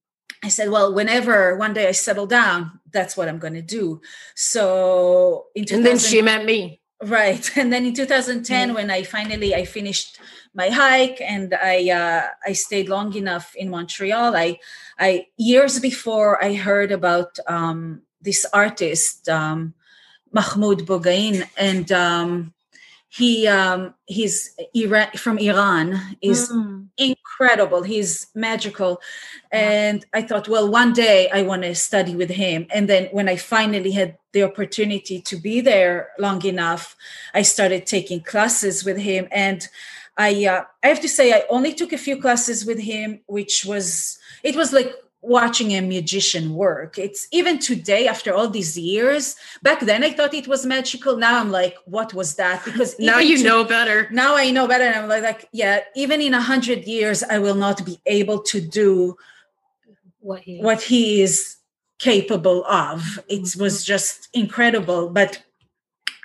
[0.42, 4.02] I said, well, whenever one day I settle down, that's what I'm going to do.
[4.36, 6.80] So, in and then she met me.
[7.04, 7.46] Right.
[7.58, 10.20] And then in 2010, when I finally, I finished
[10.56, 14.36] my hike and I uh, I stayed long enough in Montreal.
[14.36, 14.60] I
[14.98, 19.74] I years before I heard about um, this artist um,
[20.32, 22.54] Mahmoud Baghaeian and um,
[23.16, 26.88] he um, he's Iran, from Iran is mm.
[26.98, 27.84] incredible.
[27.84, 29.02] He's magical,
[29.52, 32.68] and I thought, well, one day I want to study with him.
[32.74, 36.98] And then when I finally had the opportunity to be there long enough,
[37.34, 39.66] I started taking classes with him and
[40.18, 43.66] I uh, I have to say I only took a few classes with him, which
[43.66, 46.98] was it was like watching a magician work.
[46.98, 49.36] It's even today after all these years.
[49.64, 51.18] Back then I thought it was magical.
[51.18, 52.64] Now I'm like, what was that?
[52.64, 54.08] Because now you to, know better.
[54.12, 54.86] Now I know better.
[54.86, 58.40] And I'm like, like yeah, even in a hundred years, I will not be able
[58.44, 59.18] to do
[60.20, 61.58] what he, what he is
[62.00, 63.20] capable of.
[63.28, 63.62] It mm-hmm.
[63.62, 65.10] was just incredible.
[65.10, 65.44] But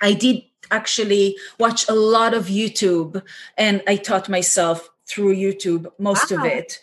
[0.01, 3.21] I did actually watch a lot of YouTube
[3.57, 6.37] and I taught myself through YouTube most wow.
[6.37, 6.79] of ah, it.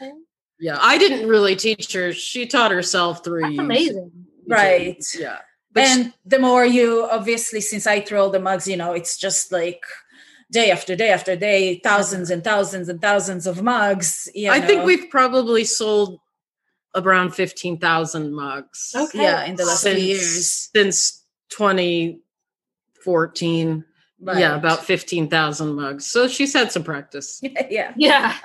[0.60, 2.12] Yeah, I didn't really teach her.
[2.12, 3.60] She taught herself through That's YouTube.
[3.60, 4.12] amazing.
[4.46, 5.04] Right.
[5.18, 5.38] Yeah.
[5.72, 9.16] But and she, the more you obviously since I throw the mugs, you know, it's
[9.16, 9.82] just like
[10.50, 14.28] day after day after day, thousands and thousands and thousands of mugs.
[14.36, 14.66] I know.
[14.66, 16.20] think we've probably sold
[16.94, 18.92] around 15,000 mugs.
[18.94, 19.22] Okay.
[19.22, 20.70] Yeah, in the last since, few years.
[20.74, 22.20] Since 20
[23.02, 23.84] 14
[24.20, 24.38] right.
[24.38, 26.06] yeah about 15,000 mugs.
[26.06, 27.40] So she's had some practice.
[27.70, 27.92] Yeah.
[27.96, 28.36] Yeah.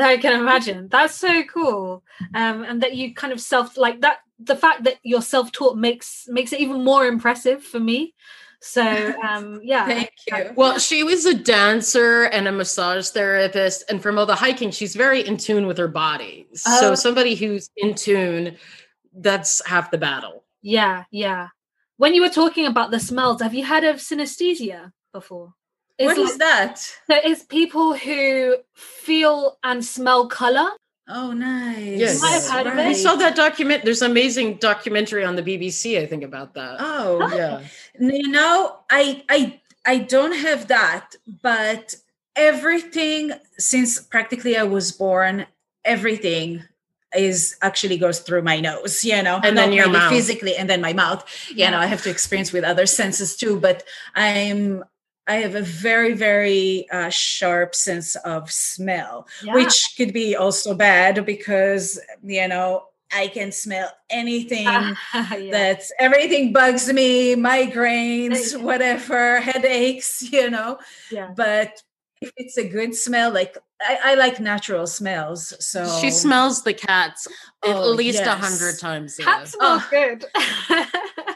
[0.00, 0.88] I can imagine.
[0.88, 2.04] That's so cool.
[2.34, 6.26] Um and that you kind of self like that the fact that you're self-taught makes
[6.28, 8.14] makes it even more impressive for me.
[8.60, 9.86] So um yeah.
[9.86, 10.52] Thank you.
[10.54, 14.94] Well she was a dancer and a massage therapist and from all the hiking she's
[14.94, 16.46] very in tune with her body.
[16.54, 16.94] So oh.
[16.94, 18.56] somebody who's in tune
[19.16, 20.44] that's half the battle.
[20.62, 21.48] Yeah yeah
[21.98, 25.54] when you were talking about the smells, have you heard of synesthesia before?
[25.98, 26.78] It's what like, is that?
[26.78, 30.70] So it's people who feel and smell color.
[31.08, 31.98] Oh, nice.
[31.98, 32.22] Yes.
[32.22, 32.72] might have heard right.
[32.72, 32.86] of it.
[32.86, 33.84] I saw that document.
[33.84, 36.76] There's an amazing documentary on the BBC, I think, about that.
[36.78, 37.36] Oh, oh.
[37.36, 37.62] yeah.
[37.98, 41.96] You know, I I I don't have that, but
[42.36, 45.46] everything since practically I was born,
[45.84, 46.62] everything
[47.16, 50.80] is actually goes through my nose, you know, and then your mouth physically, and then
[50.80, 51.24] my mouth.
[51.54, 51.66] Yeah.
[51.66, 54.84] You know, I have to experience with other senses too, but I'm
[55.26, 59.54] I have a very, very uh, sharp sense of smell, yeah.
[59.54, 64.94] which could be also bad because you know I can smell anything yeah.
[65.50, 70.78] that's everything bugs me, migraines, whatever, headaches, you know.
[71.10, 71.32] Yeah.
[71.36, 71.82] But
[72.20, 75.54] if it's a good smell, like I, I, like natural smells.
[75.64, 77.28] So she smells the cats
[77.62, 78.38] oh, at least a yes.
[78.38, 79.16] hundred times.
[79.16, 79.88] Cats smell oh.
[79.90, 80.24] good.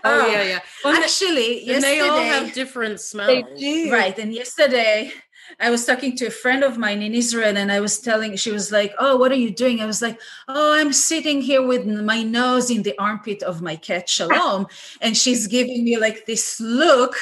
[0.05, 0.61] oh yeah, yeah.
[0.85, 3.29] Well, Actually, yesterday, they all have different smells.
[3.29, 3.93] They do.
[3.93, 5.13] Right, and yesterday
[5.61, 8.51] I was talking to a friend of mine in Israel, and I was telling, she
[8.51, 9.81] was like, Oh, what are you doing?
[9.81, 13.77] I was like, Oh, I'm sitting here with my nose in the armpit of my
[13.77, 14.67] cat, Shalom.
[15.01, 17.15] and she's giving me like this look.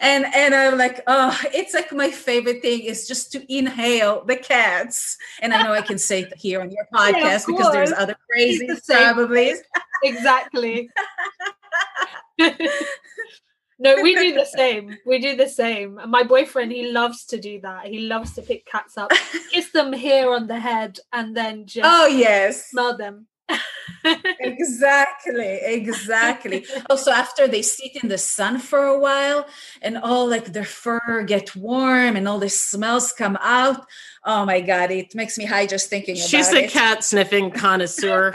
[0.00, 4.36] And, and I'm like, Oh, it's like my favorite thing is just to inhale the
[4.36, 5.16] cats.
[5.40, 8.16] And I know I can say it here on your podcast yeah, because there's other
[8.28, 9.54] crazy probably.
[10.02, 10.90] exactly.
[13.80, 14.96] No, we do the same.
[15.06, 15.98] We do the same.
[16.06, 17.86] My boyfriend, he loves to do that.
[17.86, 19.10] He loves to pick cats up,
[19.52, 23.26] kiss them here on the head, and then just oh yes, smell them.
[24.38, 26.64] exactly, exactly.
[26.88, 29.46] also, after they sit in the sun for a while,
[29.82, 33.86] and all like their fur get warm, and all the smells come out.
[34.24, 36.62] Oh my god, it makes me high just thinking She's about it.
[36.64, 38.34] She's a cat sniffing connoisseur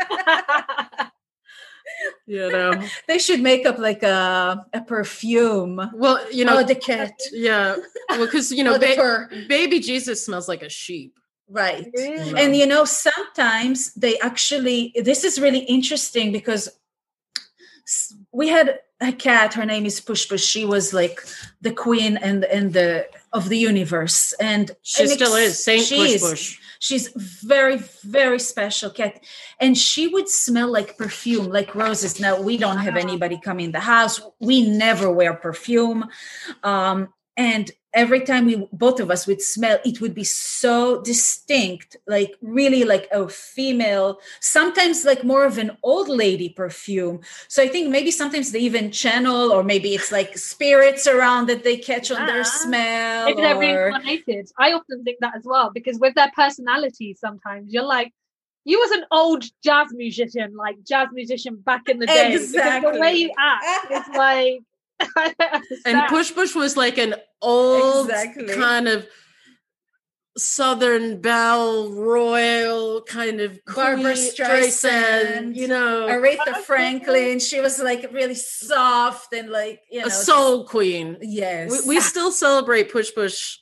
[2.25, 6.75] you know they should make up like a, a perfume well you know oh, the
[6.75, 7.75] cat yeah
[8.09, 11.87] well because you know oh, ba- baby jesus smells like a sheep Right.
[11.95, 12.41] Really?
[12.41, 16.69] And you know, sometimes they actually, this is really interesting because
[18.31, 20.43] we had a cat, her name is Push Push.
[20.43, 21.21] She was like
[21.61, 24.33] the queen and and the of the universe.
[24.39, 26.21] And She and still is Saint she Push is.
[26.21, 26.59] Push.
[26.85, 27.07] She's
[27.43, 29.23] very, very special cat.
[29.59, 32.19] And she would smell like perfume, like roses.
[32.19, 34.21] Now we don't have anybody come in the house.
[34.39, 36.05] We never wear perfume.
[36.61, 41.95] Um, and every time we both of us would smell, it would be so distinct,
[42.07, 47.21] like really like a female, sometimes like more of an old lady perfume.
[47.47, 51.63] So I think maybe sometimes they even channel, or maybe it's like spirits around that
[51.63, 52.25] they catch on Yeah.
[52.25, 52.43] their ah.
[52.43, 53.25] smell.
[53.25, 54.51] Maybe they're or- reincarnated.
[54.57, 58.11] I often think that as well because with their personality, sometimes you're like,
[58.65, 62.31] you was an old jazz musician, like jazz musician back in the day.
[62.31, 64.59] Because the way you act, is like.
[65.85, 66.07] And.
[66.09, 68.53] Push Push was like an old Exactly.
[68.55, 69.05] kind of
[70.37, 77.39] Southern Belle Royal kind of Barbara Queen- Streisand, you know, Aretha Franklin.
[77.39, 81.17] She was like really soft and like you know a soul queen.
[81.21, 83.59] Yes, We, we still celebrate Push Push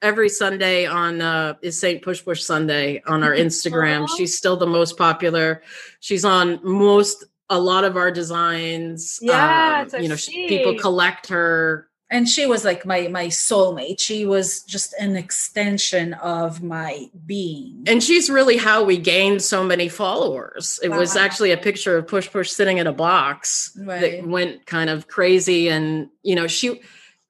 [0.00, 4.08] every Sunday on uh is Saint Push Push Sunday on our Instagram.
[4.16, 5.62] She's still the most popular.
[6.00, 9.18] She's on most a lot of our designs.
[9.22, 11.88] Yeah, Um, so you know, she, people collect her.
[12.10, 14.00] and she was like my my soulmate.
[14.00, 17.82] She was just an extension of my being.
[17.86, 20.78] And she's really how we gained so many followers.
[20.82, 24.00] It was actually a picture of Push Push sitting in a box Right.
[24.22, 25.68] that went kind of crazy.
[25.68, 26.80] And you know, she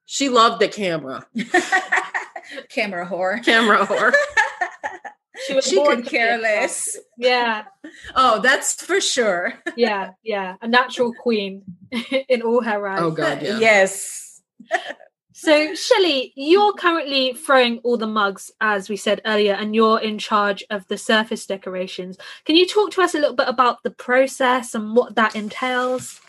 [0.05, 1.25] she loved the camera,
[2.69, 3.43] Camera whore.
[3.43, 4.13] camera whore.
[5.45, 6.97] She, was She born could care less.
[7.17, 7.63] Yeah,
[8.15, 9.53] Oh, that's for sure.
[9.77, 10.55] yeah, yeah.
[10.61, 11.63] A natural queen
[12.29, 13.01] in all her rights.
[13.01, 13.59] Oh God, yeah.
[13.59, 14.41] Yes.
[15.33, 20.17] So, Shelly, you're currently throwing all the mugs, as we said earlier, and you're in
[20.17, 22.17] charge of the surface decorations.
[22.45, 26.19] Can you talk to us a little bit about the process and what that entails?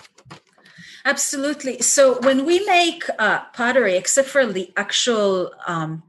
[1.07, 1.81] Absolutely.
[1.81, 6.03] So when we make uh, pottery, except for the actual um,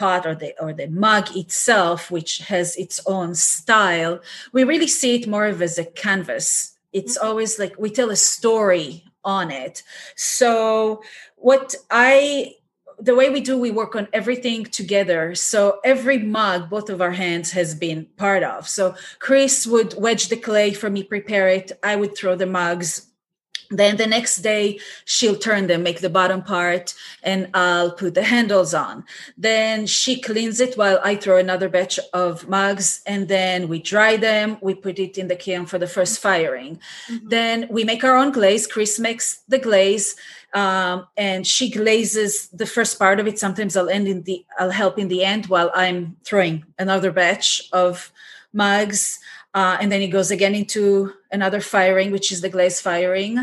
[0.00, 4.18] pot or the or the mug itself, which has its own style,
[4.52, 6.76] we really see it more of as a canvas.
[6.92, 7.26] It's mm-hmm.
[7.28, 9.82] always like we tell a story on it.
[10.16, 11.02] So
[11.36, 12.54] what I
[13.02, 17.12] the way we do we work on everything together so every mug both of our
[17.12, 21.72] hands has been part of so chris would wedge the clay for me prepare it
[21.82, 23.09] i would throw the mugs
[23.70, 28.24] then the next day she'll turn them make the bottom part and i'll put the
[28.24, 29.04] handles on.
[29.38, 34.16] Then she cleans it while i throw another batch of mugs and then we dry
[34.16, 34.58] them.
[34.60, 36.80] We put it in the kiln for the first firing.
[37.22, 38.66] Then we make our own glaze.
[38.66, 40.16] Chris makes the glaze
[40.52, 43.38] um, and she glazes the first part of it.
[43.38, 47.62] Sometimes i'll end in the i'll help in the end while i'm throwing another batch
[47.72, 48.12] of
[48.52, 49.20] mugs
[49.54, 53.38] uh, and then it goes again into another firing which is the glaze firing.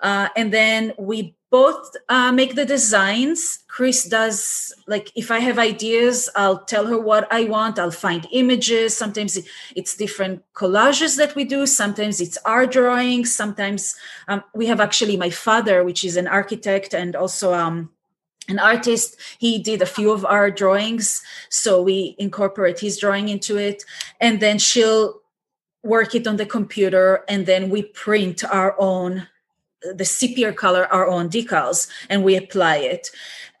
[0.00, 3.60] Uh, and then we both uh, make the designs.
[3.68, 7.78] Chris does like if i have ideas i'll tell her what i want.
[7.78, 8.96] I'll find images.
[8.96, 9.38] Sometimes
[9.74, 11.66] it's different collages that we do.
[11.66, 13.34] Sometimes it's our drawings.
[13.34, 13.96] Sometimes
[14.28, 17.90] um, we have actually my father which is an architect and also um,
[18.48, 19.16] an artist.
[19.38, 21.22] He did a few of our drawings.
[21.48, 23.84] So we incorporate his drawing into it.
[24.20, 25.20] And then she'll
[25.82, 29.26] work it on the computer and then we print our own
[29.94, 33.10] the sepia color our own decals and we apply it.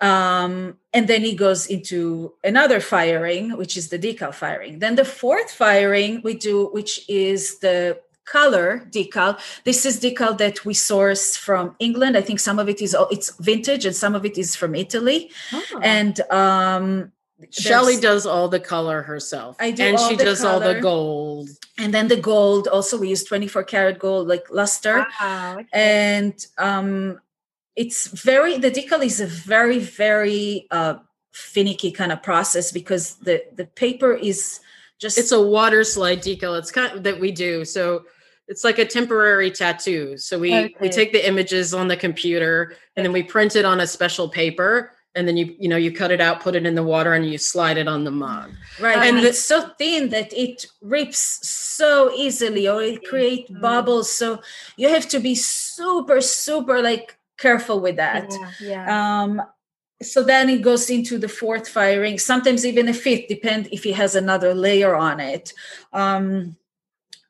[0.00, 4.80] Um, and then he goes into another firing which is the decal firing.
[4.80, 9.38] Then the fourth firing we do which is the color decal.
[9.64, 12.16] This is decal that we source from england.
[12.16, 15.30] I think some of it is it's vintage and some of it is from italy.
[15.52, 15.80] Oh.
[15.82, 17.12] and um
[17.50, 19.56] Shelly does all the color herself.
[19.60, 21.48] I do and all she the does all the gold.
[21.78, 25.58] and then the gold also we use 24 karat gold like luster Wow.
[25.60, 25.66] okay.
[25.72, 27.20] and um
[27.76, 30.94] it's very the decal is a very very uh
[31.32, 34.60] finicky kind of process because the the paper is
[35.00, 36.58] just It's a water slide decal.
[36.58, 37.64] It's kind of that we do.
[37.64, 38.04] So
[38.48, 40.16] it's like a temporary tattoo.
[40.18, 40.74] So we Okay.
[40.80, 44.28] we take the images on the computer and then we print it on a special
[44.28, 47.12] paper and then you you know you cut it out, put it in the water
[47.14, 48.48] and you slide it on the mug.
[48.80, 53.50] right and and the- it's so thin that it rips so easily or it creates
[53.50, 53.60] Mm.
[53.60, 54.28] bubbles so
[54.80, 58.84] you have to be super super like careful with that Yeah, yeah.
[59.22, 59.42] um
[60.12, 63.92] so then it goes into the fourth firing sometimes even a fifth depend if he
[64.02, 65.52] has another layer on it
[65.92, 66.56] um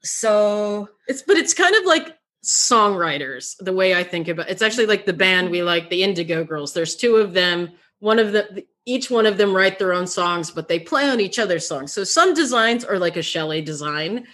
[0.03, 4.87] so It's but it's kind of like songwriters the way I think about it's actually
[4.87, 5.67] like the band we mm-hmm.
[5.67, 6.73] like the Indigo Girls.
[6.73, 7.73] There's two of them.
[8.01, 11.21] One of the each one of them write their own songs, but they play on
[11.21, 11.93] each other's songs.
[11.93, 14.27] So some designs are like a Shelly design,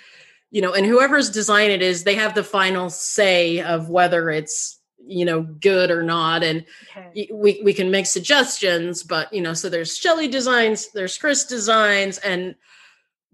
[0.50, 4.80] you know, and whoever's design it is, they have the final say of whether it's
[5.07, 6.64] you know good or not and
[6.96, 7.28] okay.
[7.30, 12.16] we, we can make suggestions but you know so there's Shelly designs there's chris designs
[12.18, 12.55] and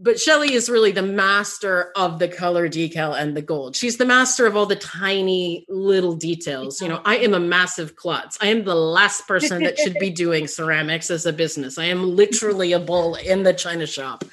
[0.01, 3.77] but Shelly is really the master of the color decal and the gold.
[3.77, 6.81] She's the master of all the tiny little details.
[6.81, 8.39] You know, I am a massive klutz.
[8.41, 11.77] I am the last person that should be doing ceramics as a business.
[11.77, 14.25] I am literally a bull in the china shop.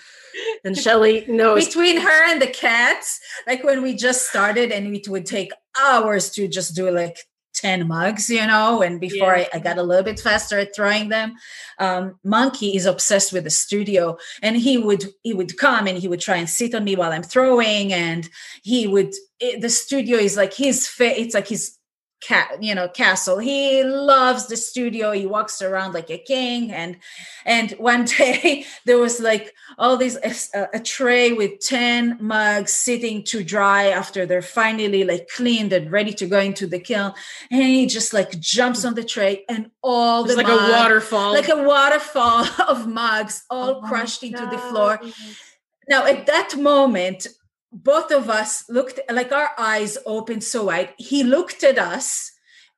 [0.63, 5.09] And Shelly knows between her and the cats, like when we just started and it
[5.09, 7.18] would take hours to just do like
[7.58, 9.47] 10 mugs, you know, and before yeah.
[9.53, 11.34] I, I, got a little bit faster at throwing them.
[11.80, 16.08] Um, Monkey is obsessed with the studio and he would he would come and he
[16.08, 18.30] would try and sit on me while I'm throwing and
[18.64, 21.76] he would it, the studio is like his fa- it's like his
[22.20, 23.38] cat you know castle.
[23.38, 25.11] He loves the studio.
[25.11, 26.72] He walks around like a king.
[26.72, 26.97] And
[27.45, 33.24] and one day there was like all these a, a, tray with 10 mugs sitting
[33.26, 37.13] to dry after they're finally like cleaned and ready to go into the kiln.
[37.51, 41.34] And he just like jumps on the tray and all the like a waterfall.
[41.34, 44.99] like a waterfall of mugs all oh crushed into the floor.
[45.89, 47.28] Now at that moment
[47.72, 50.93] both of us looked like our eyes opened so wide.
[50.97, 52.32] He looked at us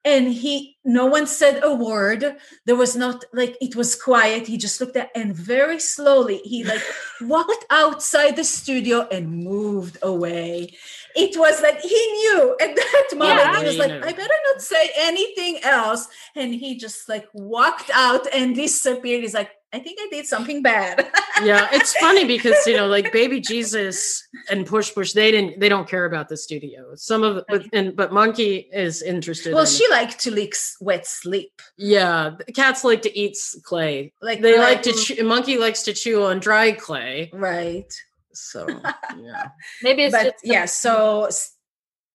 [0.06, 2.38] and he no one said a word.
[2.66, 4.48] There was not like it was quiet.
[4.48, 6.82] He just looked at and very slowly he like
[7.22, 10.74] walked outside the studio and moved away.
[11.16, 13.60] It was like he knew at that moment yeah.
[13.60, 16.08] he was like i better not say anything else.
[16.36, 19.22] And he just like walked out and disappeared.
[19.22, 21.08] He's like I think I did something bad.
[21.44, 25.70] yeah, it's funny because you know, like Baby Jesus and Push Push, they didn't, they
[25.70, 26.96] don't care about the studio.
[26.96, 29.54] Some of, but and but Monkey is interested.
[29.54, 31.62] Well, in, she liked to lick wet sleep.
[31.78, 34.12] Yeah, cats like to eat clay.
[34.22, 34.94] Like they like, like to.
[34.94, 37.30] Chew, monkey likes to chew on dry clay.
[37.32, 37.94] Right.
[38.34, 38.68] So
[39.20, 39.50] yeah,
[39.84, 40.66] maybe it's but yeah.
[40.66, 41.30] So,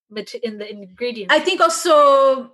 [0.09, 2.51] but in the ingredients, I think also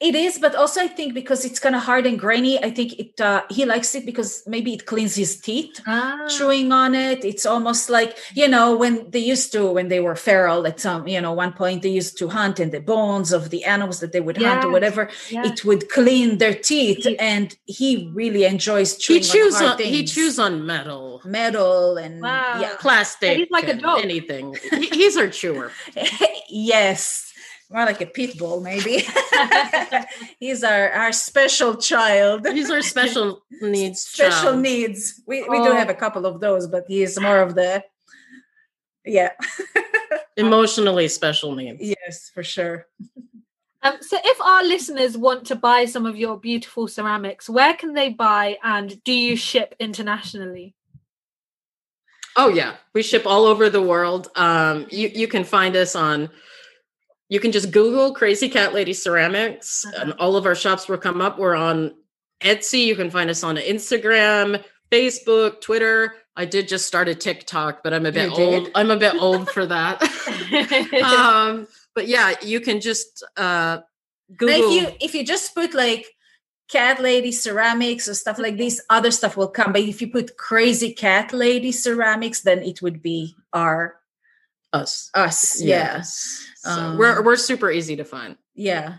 [0.00, 2.98] it is, but also I think because it's kind of hard and grainy, I think
[2.98, 6.26] it uh, he likes it because maybe it cleans his teeth ah.
[6.28, 7.24] chewing on it.
[7.24, 11.06] It's almost like you know when they used to when they were feral at some
[11.06, 14.12] you know one point they used to hunt and the bones of the animals that
[14.12, 14.52] they would yes.
[14.52, 15.46] hunt or whatever yes.
[15.46, 19.22] it would clean their teeth, and he really enjoys chewing.
[19.22, 22.58] He chews on, on he chews on metal, metal and wow.
[22.60, 23.38] yeah, plastic.
[23.38, 24.00] he's like a dog.
[24.02, 24.56] Anything.
[24.70, 25.70] he, he's our chewer.
[26.48, 27.33] yes
[27.70, 29.04] more like a pit bull maybe.
[30.40, 32.46] He's our our special child.
[32.46, 34.62] He's our special needs special child.
[34.62, 35.22] needs.
[35.26, 35.64] We, we oh.
[35.64, 37.84] do have a couple of those but he's more of the
[39.04, 39.32] yeah.
[40.36, 41.80] Emotionally special needs.
[41.80, 42.86] Yes for sure.
[43.82, 47.92] Um, so if our listeners want to buy some of your beautiful ceramics where can
[47.92, 50.74] they buy and do you ship internationally?
[52.36, 52.76] Oh yeah.
[52.94, 54.28] We ship all over the world.
[54.34, 56.30] Um, you, you can find us on
[57.28, 59.96] you can just Google Crazy Cat Lady Ceramics, uh-huh.
[60.00, 61.38] and all of our shops will come up.
[61.38, 61.94] We're on
[62.40, 62.84] Etsy.
[62.84, 64.62] You can find us on Instagram,
[64.92, 66.14] Facebook, Twitter.
[66.36, 68.70] I did just start a TikTok, but I'm a bit old.
[68.74, 70.02] I'm a bit old for that.
[71.04, 73.78] um, but yeah, you can just uh,
[74.36, 74.72] Google.
[74.72, 76.06] if you if you just put like
[76.68, 79.72] cat lady ceramics or stuff like this, other stuff will come.
[79.72, 83.96] But if you put crazy cat lady ceramics, then it would be our
[84.74, 85.10] us.
[85.14, 86.46] Us, yes.
[86.56, 88.36] So um, we're we're super easy to find.
[88.54, 88.96] Yeah.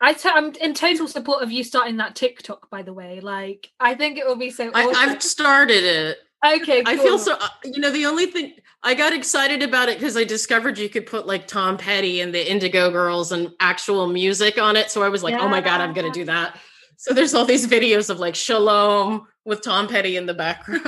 [0.00, 2.68] I t- I'm in total support of you starting that TikTok.
[2.70, 4.70] By the way, like I think it will be so.
[4.70, 4.96] Awesome.
[4.96, 6.18] I, have started it.
[6.44, 6.92] Okay, cool.
[6.92, 7.36] I feel so.
[7.40, 10.90] Uh, you know, the only thing I got excited about it because I discovered you
[10.90, 14.90] could put like Tom Petty and the Indigo Girls and actual music on it.
[14.90, 15.40] So I was like, yeah.
[15.40, 16.58] oh my god, I'm gonna do that.
[16.96, 20.82] So there's all these videos of like Shalom with Tom Petty in the background.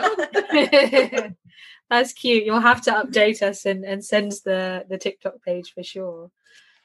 [1.89, 2.45] That's cute.
[2.45, 6.31] You'll have to update us and, and send the, the TikTok page for sure.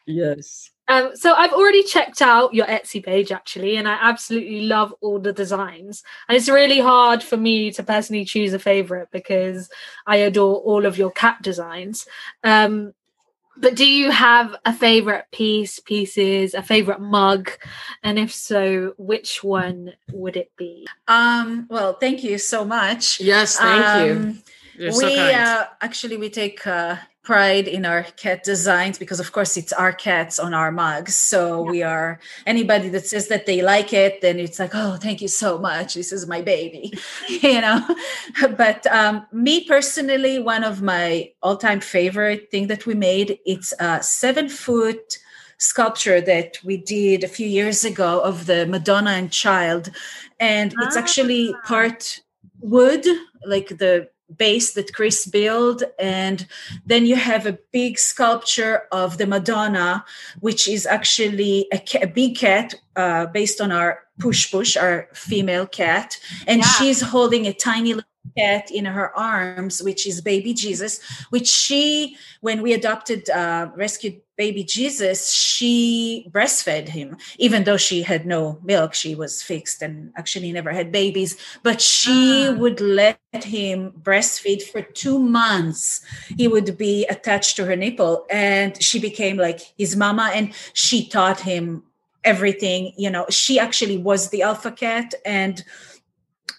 [0.06, 0.72] Yes.
[0.88, 5.20] Um, so I've already checked out your Etsy page actually, and I absolutely love all
[5.20, 6.04] the designs.
[6.28, 9.70] And it's really hard for me to personally choose a favorite because
[10.06, 12.08] I adore all of your cat designs.
[12.44, 12.94] Um,
[13.58, 17.52] but do you have a favorite piece, pieces, a favorite mug?
[18.04, 20.88] And if so, which one would it be?
[21.08, 23.20] Um, well, thank you so much.
[23.20, 24.36] Yes, thank um, you
[24.78, 29.32] you're we so uh, actually we take uh, pride in our cat designs because of
[29.32, 31.16] course it's our cats on our mugs.
[31.16, 31.72] So yeah.
[31.72, 35.28] we are anybody that says that they like it then it's like oh thank you
[35.28, 35.94] so much.
[35.94, 36.94] This is my baby.
[37.30, 37.96] You know?
[38.58, 44.02] But um, me personally one of my all-time favorite thing that we made it's a
[44.02, 45.20] seven foot
[45.62, 49.92] sculpture that we did a few years ago of the Madonna and Child,
[50.40, 51.68] and it's actually Ah.
[51.68, 52.20] part
[52.60, 53.06] wood,
[53.46, 56.48] like the base that Chris built, and
[56.86, 60.04] then you have a big sculpture of the Madonna,
[60.40, 65.66] which is actually a, a big cat uh, based on our push push, our female
[65.66, 66.18] cat,
[66.48, 66.68] and Yeah.
[66.78, 71.00] she's holding a tiny little cat in her arms, which is baby Jesus,
[71.30, 78.02] which she, when we adopted, uh, rescued baby Jesus, she breastfed him, even though she
[78.02, 82.54] had no milk, she was fixed and actually never had babies, but she Ah.
[82.54, 86.02] would let him breastfeed for two months.
[86.38, 91.08] He would be attached to her nipple and she became like his mama and she
[91.08, 91.84] taught him
[92.24, 95.64] everything you know she actually was the alpha cat and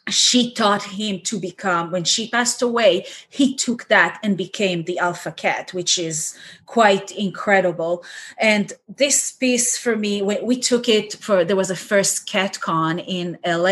[0.09, 4.99] she taught him to become when she passed away he took that and became the
[4.99, 6.37] alpha cat which is
[6.67, 8.03] quite incredible
[8.39, 12.59] and this piece for me we, we took it for there was a first cat
[12.61, 13.69] con in la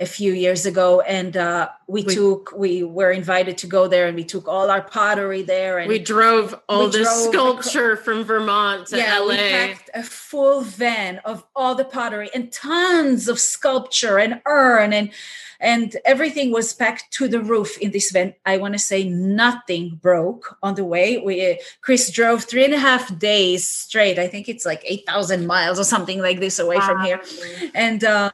[0.00, 4.06] a few years ago and uh, we, We- took we were invited to go there
[4.06, 7.96] and we took all our pottery there and We drove all We this drove sculpture
[7.96, 9.36] from Vermont to yeah, we LA.
[9.36, 15.10] packed a full van of all the pottery and tons of sculpture and urn and
[15.64, 18.34] and everything was packed to the roof in this van.
[18.44, 21.18] I want to say nothing broke on the way.
[21.18, 24.18] We Chris drove three and a half days straight.
[24.18, 27.20] I think it's like eight thousand miles or something like this away from here
[27.74, 28.30] and uh,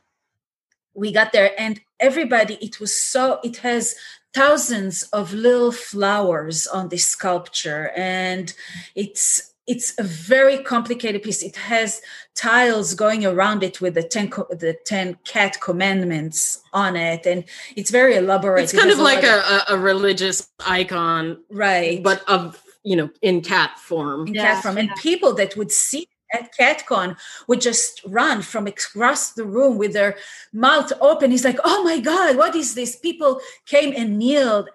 [0.94, 3.94] we got there and everybody it was so it has
[4.34, 8.54] thousands of little flowers on this sculpture and
[8.94, 11.44] it's it's a very complicated piece.
[11.44, 12.02] It has
[12.34, 17.44] tiles going around it with the 10 co- the 10 cat commandments on it and
[17.76, 18.64] it's very elaborate.
[18.64, 22.02] It's kind has of like lot a, a, a religious icon, right.
[22.02, 24.26] but of you know in cat form.
[24.26, 27.16] in Yeah, cat form and people that would see at catcon
[27.46, 30.16] would just run from across the room with their
[30.52, 31.30] mouth open.
[31.30, 32.96] He's like oh my god what is this?
[32.96, 34.68] People came and kneeled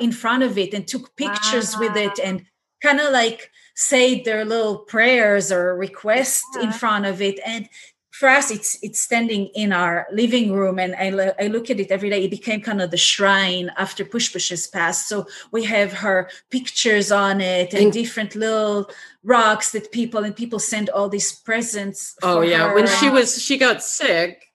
[0.00, 2.46] in front of it and took pictures with it and
[2.82, 7.38] kind of like say their little prayers or requests in front of it.
[7.46, 7.68] And
[8.10, 10.78] for us it's it's standing in our living room.
[10.78, 12.24] And I, lo- I look at it every day.
[12.24, 15.08] It became kind of the shrine after push pushes passed.
[15.08, 18.90] So we have her pictures on it and And- different little
[19.24, 22.74] rocks that people and people send all these presents Oh yeah, her.
[22.74, 24.46] when she was she got sick,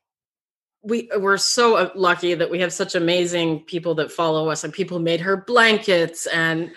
[0.84, 4.72] we were so uh, lucky that we have such amazing people that follow us, and
[4.72, 6.70] people made her blankets and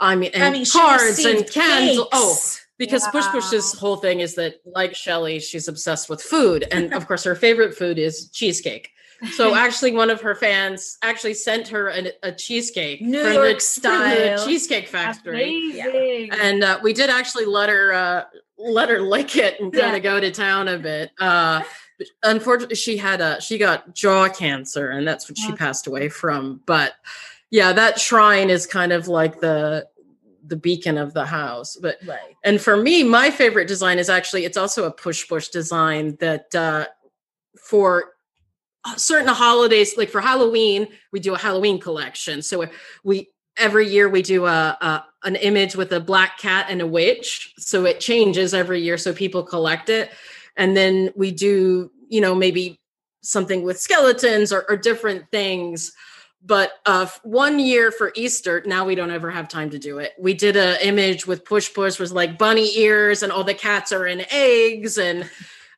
[0.00, 2.08] I mean and I mean, cards and candles.
[2.12, 2.38] Oh,
[2.78, 7.08] because Push Push's whole thing is that, like Shelly, she's obsessed with food, and of
[7.08, 8.90] course, her favorite food is cheesecake.
[9.32, 13.58] So actually, one of her fans actually sent her an, a cheesecake New from, York
[13.58, 14.46] the, from the style.
[14.46, 16.30] cheesecake factory Amazing.
[16.40, 18.24] and uh, we did actually let her uh,
[18.56, 19.96] let her lick it and kind Yeah.
[19.96, 21.10] of go to town a bit.
[21.18, 21.62] Uh,
[22.22, 25.56] unfortunately, she had a she got jaw cancer, and that's what she Oh.
[25.56, 26.60] passed away from.
[26.64, 26.92] But
[27.50, 29.86] yeah, that shrine is kind of like the
[30.46, 31.76] the beacon of the house.
[31.76, 35.48] But right and for me, my favorite design is actually it's also a push push
[35.48, 36.86] design that uh,
[37.60, 38.12] for
[38.96, 42.42] certain holidays, like for Halloween, we do a Halloween collection.
[42.42, 42.66] So
[43.04, 46.86] we every year we do a, a an image with a black cat and a
[46.86, 47.52] witch.
[47.58, 50.10] So it changes every year, so people collect it,
[50.56, 52.80] and then we do you know maybe
[53.22, 55.92] something with skeletons or, or different things.
[56.44, 60.12] But uh, one year for Easter, now we don't ever have time to do it.
[60.18, 63.92] We did a image with push push was like bunny ears, and all the cats
[63.92, 65.28] are in eggs, and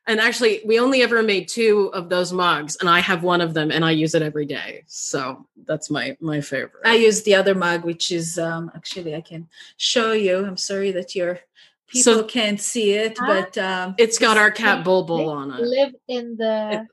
[0.07, 3.53] and actually we only ever made two of those mugs, and I have one of
[3.53, 4.83] them, and I use it every day.
[4.87, 6.81] So that's my my favorite.
[6.85, 9.47] i use the other mug which is um actually i can
[9.77, 11.39] show you i'm sorry that your
[11.87, 13.27] people So- can't see it Ah.
[13.27, 15.61] but um it's got our cat Bulbul on it.
[15.61, 16.87] Live in the.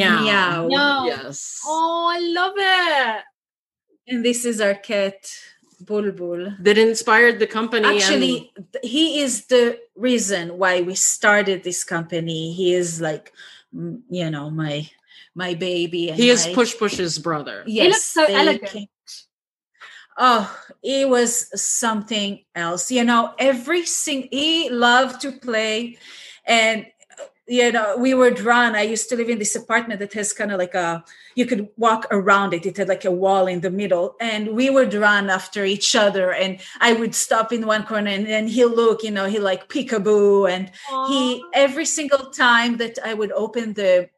[0.00, 0.22] Meow.
[0.24, 0.68] meow.
[0.68, 1.06] No.
[1.06, 1.60] Yes.
[1.66, 3.24] Oh, I love it.
[4.08, 5.16] and this is our cat
[5.82, 7.86] bulbul That inspired the company.
[7.86, 8.34] actually
[8.72, 13.32] th- he is the reason why we started this company he is like
[14.18, 14.88] you know my
[15.34, 17.64] my baby and he is my- Push Push's brother.
[17.66, 18.70] yes looks so elegant.
[18.70, 18.88] came-
[20.18, 20.46] oh
[20.82, 21.30] it was
[21.60, 25.98] something else you know every sing he loved to play
[26.46, 26.86] and
[27.46, 28.74] you know we were drawn.
[28.74, 31.68] I used to live in this apartment that has kind of like a you could
[31.76, 32.64] walk around it.
[32.64, 34.16] It had like a wall in the middle.
[34.20, 36.32] And we were drawn after each other.
[36.32, 39.68] And i would stop in one corner and then he'll look you know he like
[39.68, 40.50] peekaboo.
[40.50, 40.70] And
[41.08, 44.08] he every single time that i would open the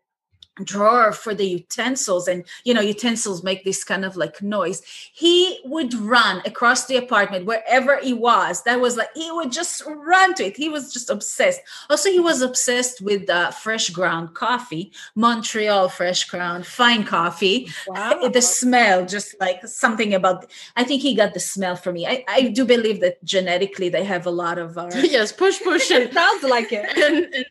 [0.64, 4.82] drawer for the utensils and you know utensils make this kind of like noise.
[5.12, 8.62] He would run across the apartment wherever he was.
[8.62, 10.56] That was like he would just run to it.
[10.56, 11.60] He was just obsessed.
[11.90, 17.68] Also he was obsessed with uh, fresh ground coffee montreal fresh ground fine coffee.
[17.86, 18.28] Wow.
[18.32, 22.06] the smell just like something about i think he got the smell for me.
[22.06, 25.90] I, I do believe that genetically they have a lot of uh, yes push push.
[25.96, 26.84] And sounds like it.
[26.98, 27.46] And, and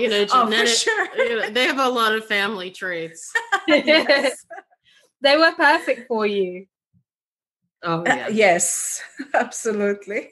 [0.00, 1.08] you know genetic, oh, for sure.
[1.16, 3.32] You know, they have a lot of family traits.
[3.68, 4.44] yes.
[5.22, 6.66] They were perfect for you.
[7.82, 8.26] Oh, yeah.
[8.26, 9.02] uh, yes,
[9.34, 10.28] absolutely.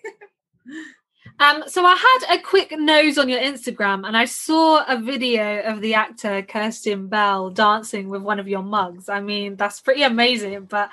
[1.40, 5.62] Um, so I had a quick nose on your Instagram and I saw a video
[5.62, 9.08] of the actor Kristen Bell dancing with one of your mugs.
[9.08, 10.66] I mean, that's pretty amazing.
[10.66, 10.90] But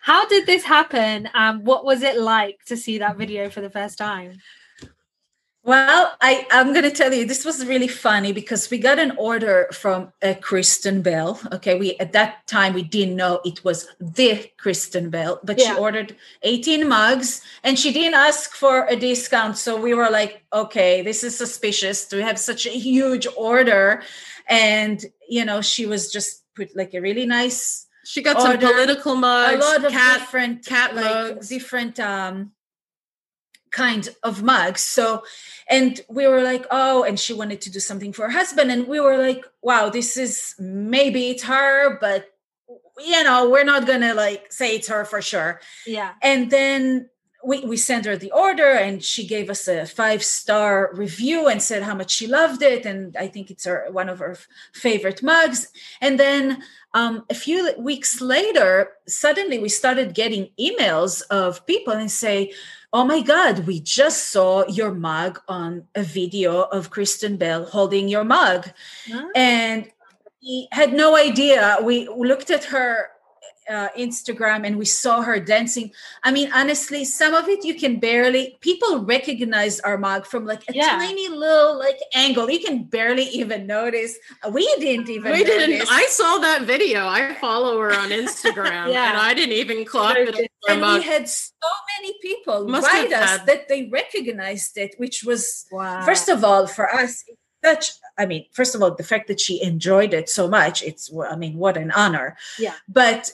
[0.00, 1.28] how did this happen?
[1.34, 4.38] And what was it like to see that video for the first time?
[5.70, 9.12] Well, I, I'm going to tell you, this was really funny because we got an
[9.16, 11.38] order from a Kristen Bell.
[11.52, 11.78] Okay.
[11.78, 15.74] We, at that time, we didn't know it was the Kristen Bell, but yeah.
[15.74, 19.58] she ordered 18 mugs and she didn't ask for a discount.
[19.58, 24.02] So we were like, okay, this is suspicious to have such a huge order.
[24.48, 28.74] And, you know, she was just put like a really nice, she got order, some
[28.74, 31.48] political mugs, a lot of cat, different cat like mugs.
[31.48, 32.50] different um
[33.70, 34.82] kind of mugs.
[34.82, 35.22] So,
[35.70, 38.72] and we were like, oh, and she wanted to do something for her husband.
[38.72, 42.26] And we were like, wow, this is maybe it's her, but
[42.98, 45.60] you know, we're not gonna like say it's her for sure.
[45.86, 46.12] Yeah.
[46.20, 47.08] And then
[47.42, 51.62] we, we sent her the order and she gave us a five star review and
[51.62, 54.36] said how much she loved it and i think it's her one of her
[54.74, 56.62] favorite mugs and then
[56.94, 62.52] um, a few weeks later suddenly we started getting emails of people and say
[62.92, 68.08] oh my God, we just saw your mug on a video of Kristen Bell holding
[68.08, 68.70] your mug.
[69.36, 69.88] And
[70.42, 71.78] we had no idea.
[71.82, 73.10] We looked at her
[73.70, 75.92] uh, Instagram and we saw her dancing.
[76.24, 78.58] I mean, honestly, some of it you can barely.
[78.60, 80.98] People recognize our mug from like a yeah.
[80.98, 82.50] tiny little like angle.
[82.50, 84.18] You can barely even notice.
[84.50, 85.32] We didn't even.
[85.32, 85.66] We notice.
[85.66, 85.88] didn't.
[85.90, 87.06] I saw that video.
[87.06, 89.10] I follow her on Instagram, yeah.
[89.10, 90.50] and I didn't even clock it.
[90.68, 91.68] And we had so
[91.98, 93.46] many people Must write us had...
[93.46, 96.04] that they recognized it, which was wow.
[96.04, 97.24] first of all for us
[97.64, 101.10] such i mean first of all the fact that she enjoyed it so much it's
[101.28, 103.30] i mean what an honor yeah but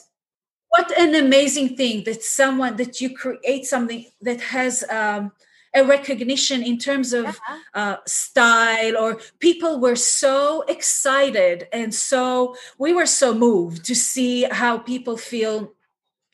[0.77, 5.31] what an amazing thing that someone that you create something that has um,
[5.75, 7.57] a recognition in terms of uh-huh.
[7.73, 14.43] uh, style or people were so excited and so we were so moved to see
[14.43, 15.73] how people feel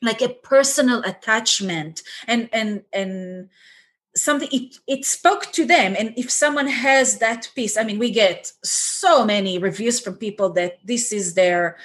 [0.02, 3.48] like a personal attachment and and and
[4.14, 8.10] something it, it spoke to them and if someone has that piece i mean we
[8.10, 11.76] get so many reviews from people that this is their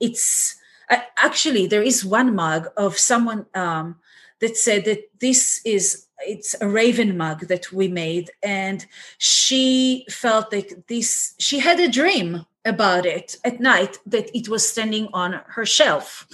[0.00, 0.57] it's
[0.90, 3.96] actually, there is one mug of someone um,
[4.40, 8.86] that said that this is it's a raven mug that we made and
[9.18, 14.68] she felt like this she had a dream about it at night that it was
[14.68, 16.26] standing on her shelf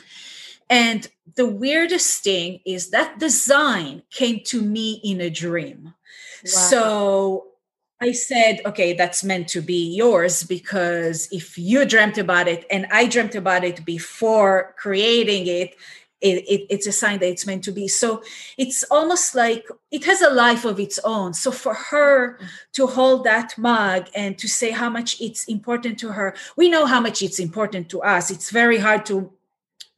[0.71, 6.51] and the weirdest thing is that design came to me in a dream wow.
[6.51, 7.47] so
[8.01, 12.86] I said, okay, that's meant to be yours because if you dreamt about it and
[12.90, 15.76] I dreamt about it before creating it,
[16.20, 17.86] it, it, it's a sign that it's meant to be.
[17.86, 18.22] So
[18.57, 21.34] it's almost like it has a life of its own.
[21.34, 22.38] So for her
[22.72, 26.86] to hold that mug and to say how much it's important to her, we know
[26.86, 28.30] how much it's important to us.
[28.30, 29.30] It's very hard to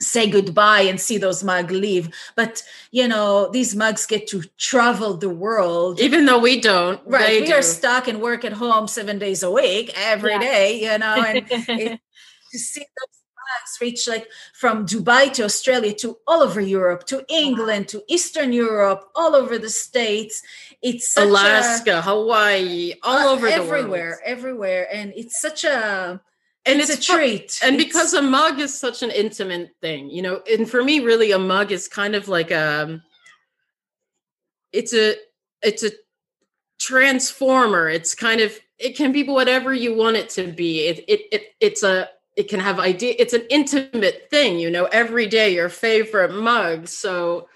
[0.00, 2.14] say goodbye and see those mugs leave.
[2.34, 6.00] But you know these mugs get to travel the world.
[6.00, 7.54] Even though we don't right we do.
[7.54, 10.38] are stuck and work at home seven days a week every yeah.
[10.38, 12.00] day, you know and it,
[12.52, 17.24] to see those mugs reach like from dubai to australia to all over europe to
[17.28, 20.42] england to eastern europe all over the states.
[20.82, 24.88] It's alaska a, hawaii all uh, over everywhere everywhere.
[24.92, 26.20] And it's such a
[26.66, 27.60] and it's, it's a treat.
[27.62, 31.00] and it's, because a mug is such an intimate thing you know and for me
[31.00, 33.02] really a mug is kind of like a um,
[34.72, 35.14] it's a
[35.62, 35.90] it's a
[36.78, 37.88] transformer.
[37.88, 40.86] It's kind of it can be whatever you want it to be.
[40.86, 44.84] It it, it it's a it can have idea it's an intimate thing you know
[44.86, 46.88] every day your favorite mug.
[46.88, 47.48] So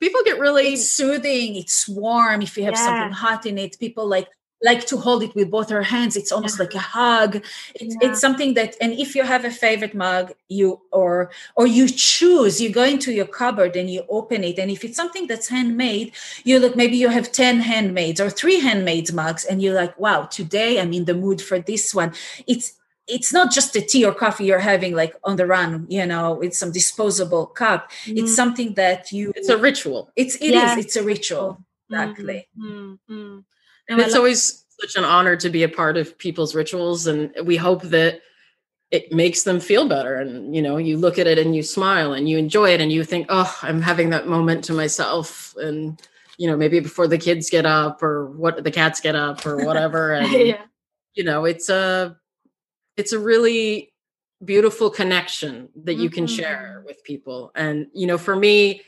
[0.00, 2.84] people get really it's soothing it's warm if you have yeah.
[2.84, 3.78] something hot in it.
[3.78, 4.28] People like
[4.62, 6.16] like to hold it with both her hands.
[6.16, 6.64] It's almost yeah.
[6.64, 7.36] like a hug.
[7.74, 8.08] It's, yeah.
[8.08, 12.60] it's something that and if you have a favorite mug you or or you choose
[12.60, 16.12] you go into your cupboard and you open it and if it's something that's handmade
[16.44, 20.22] you look maybe you have 10 handmaids or three handmade mugs and you're like wow
[20.22, 22.12] today i'm in the mood for this one.
[22.46, 22.74] It's
[23.08, 26.34] it's not just a tea or coffee you're having like on the run you know
[26.34, 27.90] with some disposable cup.
[27.90, 28.18] Mm-hmm.
[28.18, 30.10] it's something that you it's a ritual.
[30.16, 31.62] It's it is, it's a ritual.
[31.88, 32.48] Exactly.
[32.58, 33.38] Mm-hmm.
[33.88, 37.56] And it's always such an honor to be a part of people's rituals and we
[37.56, 38.20] hope that
[38.90, 42.12] it makes them feel better and you know you look at it and you smile
[42.12, 46.00] and you enjoy it and you think oh i'm having that moment to myself and
[46.38, 49.64] you know maybe before the kids get up or what the cats get up or
[49.64, 50.62] whatever and yeah.
[51.14, 52.16] you know it's a
[52.96, 53.92] it's a really
[54.44, 56.36] beautiful connection that you can mm-hmm.
[56.36, 58.82] share with people and you know for me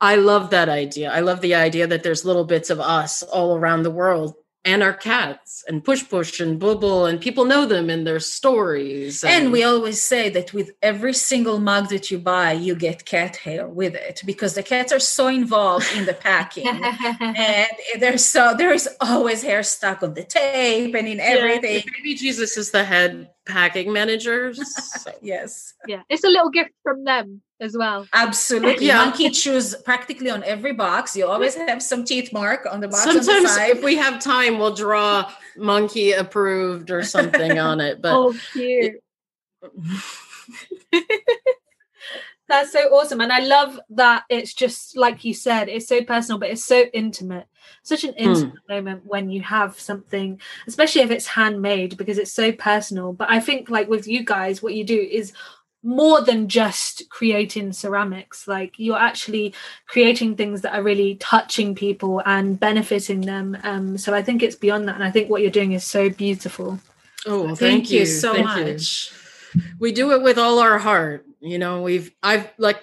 [0.00, 3.56] i love that idea i love the idea that there's little bits of us all
[3.56, 4.34] around the world
[4.66, 9.22] and our cats and push push and bulbul and people know them and their stories
[9.22, 13.04] and, and, we always say that with every single mug that you buy you get
[13.04, 16.66] cat hair with it because the cats are so involved in the packing
[17.20, 17.68] and
[18.00, 21.92] there's so there is always hair stuck on the tape and in everything yeah.
[21.96, 25.12] baby jesus is the head packing manager so.
[25.22, 28.06] yes yeah it's a little gift from them as well.
[28.12, 28.86] Absolutely.
[28.86, 29.04] Yeah.
[29.04, 31.16] Monkey chews practically on every box.
[31.16, 33.04] You always have some teeth mark on the box.
[33.04, 38.02] Sometimes the if we have time, we'll draw monkey approved or something on it.
[38.02, 38.94] But oh cute.
[42.48, 43.20] That's so awesome.
[43.20, 46.84] And I love that it's just like you said, it's so personal, but it's so
[46.92, 47.48] intimate.
[47.82, 48.68] Such an intimate mm.
[48.68, 53.12] moment when you have something, especially if it's handmade, because it's so personal.
[53.12, 55.32] But I think, like with you guys, what you do is
[55.86, 58.48] more than just creating ceramics.
[58.48, 59.54] Like you're actually
[59.86, 63.56] creating things that are really touching people and benefiting them.
[63.62, 66.10] Um, so i think it's beyond that and i think what you're doing is so
[66.10, 66.80] beautiful.
[67.24, 69.12] Oh well, thank, thank, you, so thank much.
[69.54, 69.62] You.
[69.78, 71.24] we do it with all our heart.
[71.40, 72.82] You know we've i've like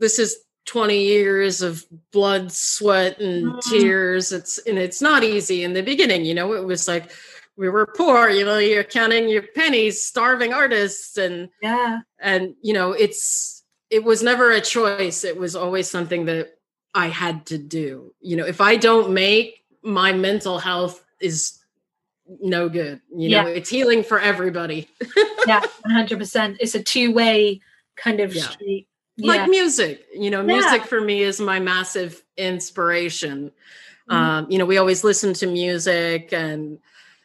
[0.00, 0.36] this is
[0.66, 3.62] 20 years of blood sweat and mm.
[3.62, 4.32] tears.
[4.32, 6.52] It's and it's not easy in the beginning you know?
[6.54, 7.10] It was like
[7.56, 12.00] we were poor you know you're counting your pennies starving artists and yeah.
[12.18, 15.24] and you know it's it was never a choice.
[15.24, 16.54] It was always something that
[16.94, 18.12] i had to do.
[18.20, 21.58] You know if i don't make my mental health is
[22.40, 23.00] no good.
[23.14, 23.42] You yeah.
[23.42, 24.88] know it's healing for everybody.
[25.46, 27.62] Yeah 100% it's a two-way
[27.96, 28.42] kind of yeah.
[28.42, 28.88] street.
[29.16, 29.32] Yeah.
[29.32, 33.50] like music you know music for me is my massive inspiration.
[34.10, 34.14] Mm-hmm.
[34.14, 36.78] um you know we always listen to music and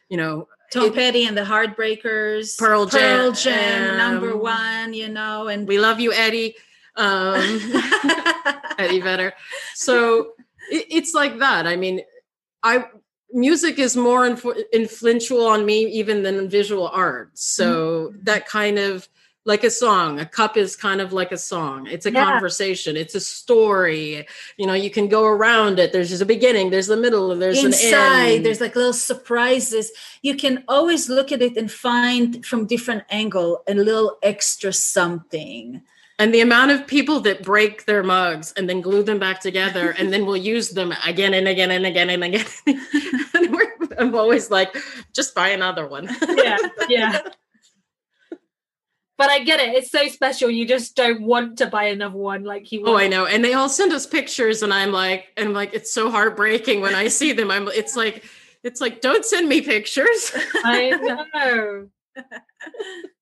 [0.08, 5.48] you know Tom Petty and the Heartbreakers, Pearl Jam, Pearl Jam number one, you know,
[5.48, 6.56] and we love you, Eddie,
[6.96, 7.36] um,
[8.78, 9.32] Eddie Vedder.
[9.74, 10.32] So
[10.70, 11.66] it, it's like that.
[11.66, 12.00] I mean,
[12.62, 12.86] I
[13.32, 17.30] music is more inf- influential on me even than visual art.
[17.34, 18.18] So mm-hmm.
[18.24, 19.08] that kind of
[19.46, 20.18] like a song.
[20.18, 21.86] A cup is kind of like a song.
[21.86, 22.24] It's a yeah.
[22.24, 22.96] conversation.
[22.96, 24.26] It's a story.
[24.56, 25.92] You know, you can go around it.
[25.92, 28.44] There's just a beginning, there's the middle, and there's an inside.
[28.44, 29.92] There's like little surprises.
[30.20, 35.80] You can always look at it and find from different angle a little extra something.
[36.18, 39.90] And the amount of people that break their mugs and then glue them back together
[39.98, 42.46] and then will use them again and again and again and again.
[42.66, 43.56] and
[43.98, 44.76] I'm always like,
[45.12, 46.08] just buy another one.
[46.36, 47.20] yeah, yeah
[49.18, 49.74] but I get it.
[49.74, 50.50] It's so special.
[50.50, 52.82] You just don't want to buy another one like you.
[52.86, 53.26] Oh, I know.
[53.26, 56.80] And they all send us pictures, and I'm like, and I'm like, it's so heartbreaking
[56.80, 57.50] when I see them.
[57.50, 57.68] I'm.
[57.68, 58.24] It's like,
[58.62, 60.32] it's like, don't send me pictures.
[60.64, 60.90] I
[61.34, 61.88] know.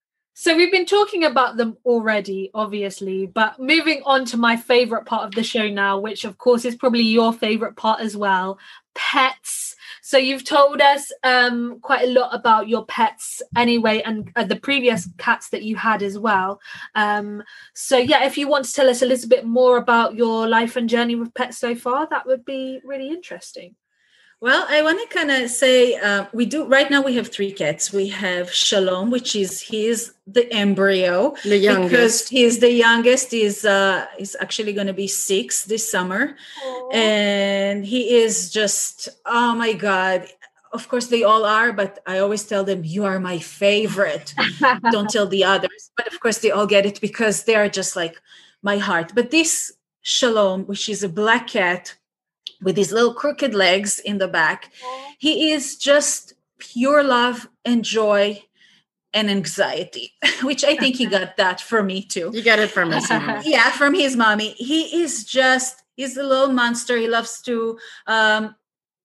[0.44, 5.24] so we've been talking about them already, obviously, but moving on to my favorite part
[5.24, 8.58] of the show now, which of course is probably your favorite part as well,
[8.94, 9.74] pets
[10.06, 14.56] so you've told us um, quite a lot about your pets anyway, and uh, the
[14.56, 16.60] previous cats that you had as well.
[16.94, 17.42] Um,
[17.72, 20.76] so yeah, if you want to tell us a little bit more about your life
[20.76, 23.76] and journey with pets so far, that would be really interesting.
[24.44, 27.00] Well, I want to kind of say uh, we do right now.
[27.00, 27.94] We have three cats.
[27.94, 31.90] We have Shalom, which is he's the embryo, the youngest.
[31.90, 33.30] Because he's the youngest.
[33.30, 36.94] He's uh, he's actually going to be six this summer, Aww.
[36.94, 40.28] and he is just oh my god.
[40.74, 44.34] Of course, they all are, but I always tell them, "You are my favorite."
[44.92, 47.96] Don't tell the others, but of course, they all get it because they are just
[47.96, 48.20] like
[48.60, 49.12] my heart.
[49.14, 49.72] But this
[50.02, 51.96] Shalom, which is a black cat
[52.64, 54.72] with his little crooked legs in the back.
[55.18, 58.42] He is just pure love and joy
[59.12, 60.12] and anxiety,
[60.42, 62.30] which I think he got that from me too.
[62.32, 63.42] You got it from his mommy.
[63.44, 64.50] yeah, from his mommy.
[64.52, 66.96] He is just, he's a little monster.
[66.96, 68.56] He loves to um,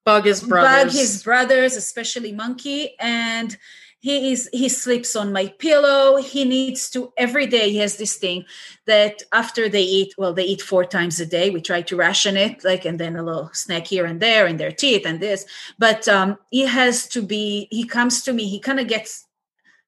[0.06, 0.94] bug his brothers.
[0.94, 2.96] Bug his brothers, especially Monkey.
[3.00, 3.56] And
[4.00, 8.16] he is he sleeps on my pillow he needs to every day he has this
[8.16, 8.46] thing
[8.86, 12.38] that after they eat well they eat four times a day we try to ration
[12.38, 15.46] it like and then a little snack here and there in their teeth and this
[15.78, 19.26] but um he has to be he comes to me he kind of gets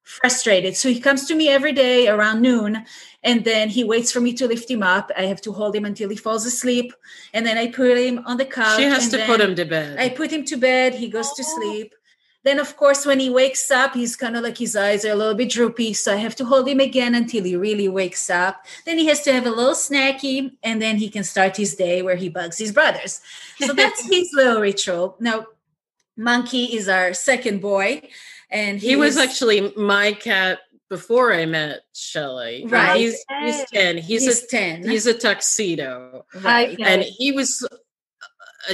[0.02, 0.76] frustrated.
[0.76, 2.84] So he comes to me every day around noon
[3.22, 5.10] and then he waits for me to lift him up.
[5.16, 6.92] I have to hold him until he falls asleep.
[7.32, 8.78] And then I put him on the couch.
[8.78, 9.98] She has and to put him to bed.
[9.98, 10.94] I put him to bed.
[10.94, 11.94] He goes to sleep.
[12.44, 15.14] Then, of course, when he wakes up, he's kind of like his eyes are a
[15.14, 15.92] little bit droopy.
[15.92, 18.64] So I have to hold him again until he really wakes up.
[18.84, 22.02] Then he has to have a little snacky, and then he can start his day
[22.02, 23.20] where he bugs his brothers.
[23.58, 25.16] So that's his little ritual.
[25.20, 25.46] Now,
[26.16, 28.08] Monkey is our second boy.
[28.50, 32.66] And he was is- actually my cat before I met Shelly.
[32.68, 32.98] Right.
[32.98, 33.96] He's, he's 10.
[33.96, 34.88] He's, he's a 10.
[34.88, 36.26] he's a tuxedo.
[36.42, 36.78] right.
[36.78, 37.66] And he was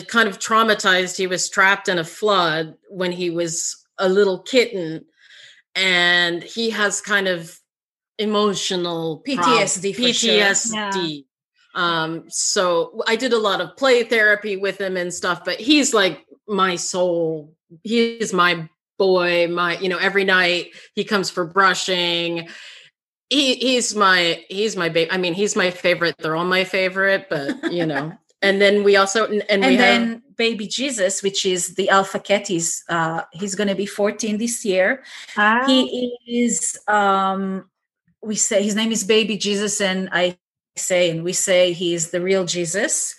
[0.07, 1.16] kind of traumatized.
[1.16, 5.05] He was trapped in a flood when he was a little kitten.
[5.74, 7.59] And he has kind of
[8.18, 10.32] emotional PTSD for sure.
[10.32, 11.24] PTSD.
[11.74, 15.95] Um, so I did a lot of play therapy with him and stuff, but he's
[15.95, 17.55] like my soul.
[17.84, 18.68] He is my
[18.99, 19.47] boy.
[19.49, 22.49] My, you know, every night he comes for brushing.
[23.30, 25.11] He he's my he's my baby.
[25.11, 26.16] I mean, he's my favorite.
[26.18, 28.12] They're all my favorite, but you know.
[28.43, 32.18] and then we also and, and we then have baby jesus which is the alpha
[32.18, 35.03] cat he's uh he's going to be 14 this year.
[35.36, 35.64] Ah.
[35.66, 37.68] he is um
[38.22, 40.36] we say his name is baby jesus and i
[40.78, 43.14] say and we say he is the real jesus.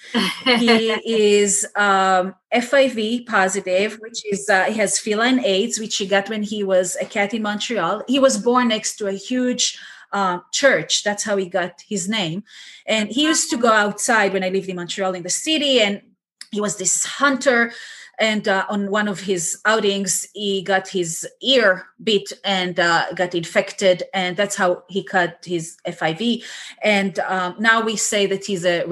[0.45, 6.29] He is um fiv positive which is uh, he has feline aids which he got
[6.29, 8.03] when he was a cat in montreal.
[8.07, 9.77] He was born next to a huge
[10.11, 11.03] uh, church.
[11.03, 12.43] That's how he got his name.
[12.85, 16.01] And he used to go outside when i lived in montreal in the city and
[16.51, 17.71] he was this hunter.
[18.21, 23.33] And uh, on one of his outings he got his ear bit and uh, got
[23.33, 26.43] infected and that's how he cut his fiv
[26.83, 28.83] and um, now we say that he's a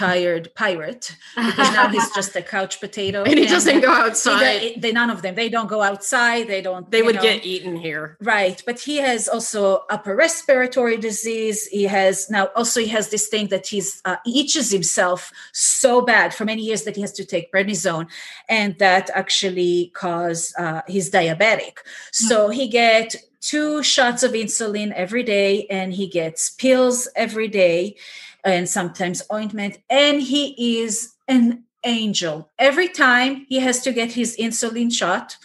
[0.00, 4.74] retired pirate because now he's just a couch potato and he doesn't go outside.
[4.78, 7.22] they none of them they don't go outside they don't they would know.
[7.22, 8.16] get eaten here.
[8.20, 11.66] Right, but he has also upper respiratory disease.
[11.66, 16.02] He has now also he has this thing that he's uh, he itches himself so
[16.02, 18.08] bad for many years that he has to take prednisone,
[18.48, 21.78] and that actually cause uh, he's diabetic.
[22.12, 27.96] So he get two shots of insulin every day, and he gets pills every day,
[28.44, 32.50] and sometimes ointment, and he is an angel.
[32.58, 35.36] Every time he has to get his insulin shot,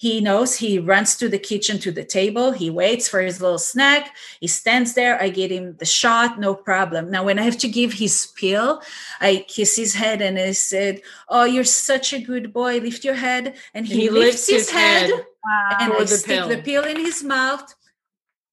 [0.00, 2.52] he knows he runs to the kitchen to the table.
[2.52, 4.16] He waits for his little snack.
[4.40, 5.20] He stands there.
[5.20, 7.10] I get him the shot, no problem.
[7.10, 8.80] Now, when I have to give his pill,
[9.20, 12.78] I kiss his head and I said, Oh, you're such a good boy.
[12.78, 13.56] Lift your head.
[13.74, 15.26] And he, He lifts lifts his, his head, head
[15.80, 16.48] and I the stick pill.
[16.48, 17.74] the pill in his mouth.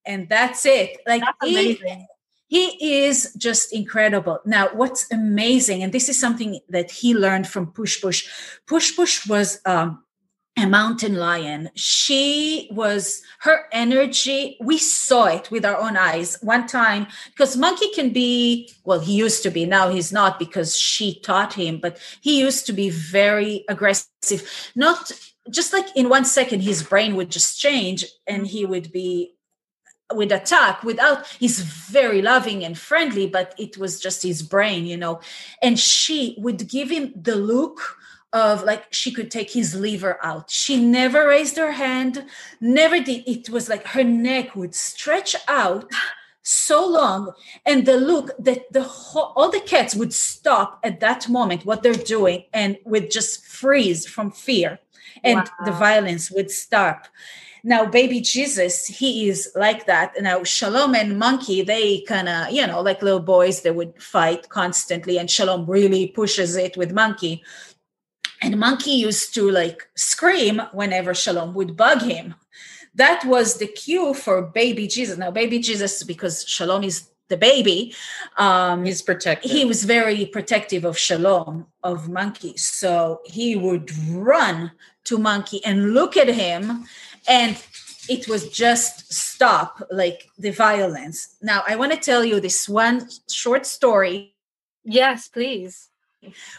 [0.05, 0.97] And that's it.
[1.07, 2.07] Like That's he, amazing.
[2.47, 4.39] He is just incredible.
[4.45, 8.27] Now, what's amazing, and this is something that he learned from Push Push.
[8.65, 10.03] Push Push was um,
[10.57, 11.69] a mountain lion.
[11.75, 14.57] She was her energy.
[14.59, 19.13] We saw it with our own eyes one time because Monkey can be, well, he
[19.13, 22.89] used to be, now he's not because she taught him, but he used to be
[22.89, 24.71] very aggressive.
[24.75, 25.11] Not
[25.49, 29.36] just like in one second, his brain would just change and he would be
[30.13, 34.97] would attack without he's very loving and friendly but it was just his brain you
[34.97, 35.19] know.
[35.61, 37.97] And she would give him the look
[38.33, 40.49] of like she could take his liver out.
[40.49, 42.25] She never raised her hand
[42.61, 45.91] never did it was like her neck would stretch out
[46.43, 47.33] so long
[47.65, 51.83] and the look that the whole, all the cats would stop at that moment what
[51.83, 54.79] they're doing and would just freeze from fear
[55.25, 57.07] and the violence would stop
[57.67, 62.65] now baby jesus he is like that now shalom and monkey they kind of you
[62.65, 67.43] know like little boys they would fight constantly and shalom really pushes it with monkey
[68.41, 72.33] and monkey used to like scream whenever shalom would bug him
[72.95, 77.93] that was the cue for baby jesus now baby jesus because shalom is the baby
[78.37, 79.51] um He's protected.
[79.51, 82.55] he was very protective of Shalom, of Monkey.
[82.55, 84.71] So he would run
[85.05, 86.85] to Monkey and look at him,
[87.27, 87.61] and
[88.09, 91.35] it was just stop like the violence.
[91.41, 94.35] Now, I want to tell you this one short story.
[94.83, 95.89] Yes, please.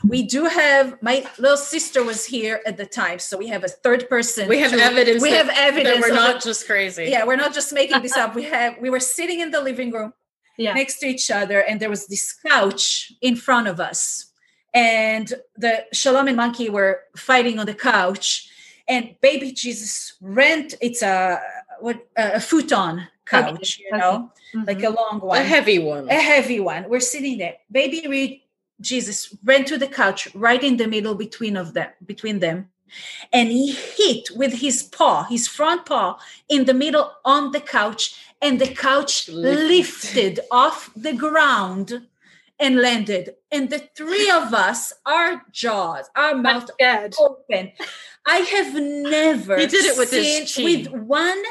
[0.07, 3.69] We do have my little sister was here at the time, so we have a
[3.69, 4.49] third person.
[4.49, 5.23] we have to- evidence.
[5.23, 5.97] We have evidence.
[5.97, 7.07] that we're not just crazy.
[7.07, 8.35] yeah, we're not just making this up.
[8.41, 10.13] We have we were sitting in the living room
[10.57, 10.75] Yeah.
[10.75, 14.27] next to each other and there was this couch in front of us
[14.75, 18.49] and the shalom and monkey were fighting on the couch
[18.89, 21.41] and baby jesus ran it's a
[21.81, 23.99] what a futon couch you okay.
[23.99, 24.33] know
[24.67, 24.95] like a mm-hmm.
[24.95, 25.41] long one.
[25.41, 26.09] a heavy one.
[26.09, 26.89] a heavy one.
[26.89, 27.57] We're sitting there.
[27.71, 28.45] Baby
[28.81, 32.69] jesus ran to the couch right in the middle between of them between them.
[33.33, 36.19] And he hit with his paw, his front paw,
[36.49, 40.41] in the middle on the couch, and the couch lifted.
[40.51, 42.07] off the ground
[42.59, 43.35] and landed.
[43.53, 46.71] And the three of us, our jaws, our mouth
[47.21, 47.73] open.
[48.29, 51.43] I have never he did it with seen, his with one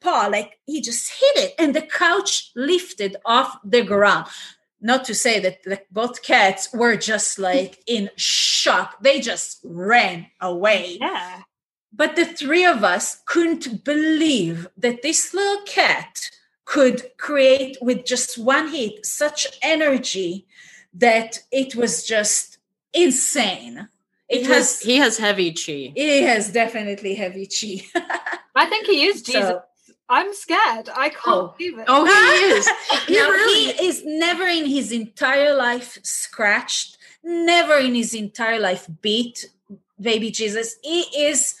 [0.00, 4.26] paw, like he just hit it, and the couch lifted off the ground.
[4.80, 9.00] Not to say that both cats were just like in shock.
[9.00, 10.98] They just ran away.
[11.00, 11.42] Yeah.
[11.92, 16.28] But the three of us couldn't believe that this little cat
[16.64, 20.46] could create with just one hit such energy
[20.92, 22.58] that it was just
[22.92, 23.88] insane.
[24.28, 25.92] It He has has he has heavy chi.
[25.94, 27.84] He has definitely heavy chi.
[28.54, 29.42] I think he is Jesus.
[29.48, 29.62] So-
[30.08, 30.90] I'm scared.
[30.94, 31.54] I can't Oh.
[31.56, 31.86] believe it.
[31.88, 32.68] Oh, he is.
[33.06, 38.60] He now, really he is never in his entire life scratched, never in his entire
[38.60, 39.46] life beat
[39.98, 40.76] baby Jesus.
[40.82, 41.54] He is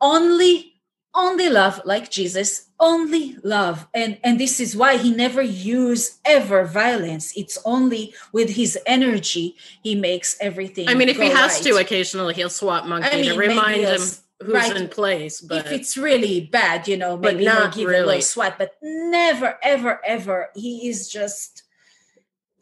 [0.00, 0.69] only
[1.14, 3.86] only love like Jesus, only love.
[3.94, 7.32] And and this is why he never use ever violence.
[7.36, 10.88] It's only with his energy he makes everything.
[10.88, 14.00] I mean, if he has to, occasionally he'll swap monkey I mean, to remind him
[14.40, 14.76] who's right.
[14.76, 15.40] in place.
[15.40, 18.06] But if it's really bad, you know, maybe he'll not give a really.
[18.06, 20.50] little swat, but never, ever, ever.
[20.54, 21.64] He is just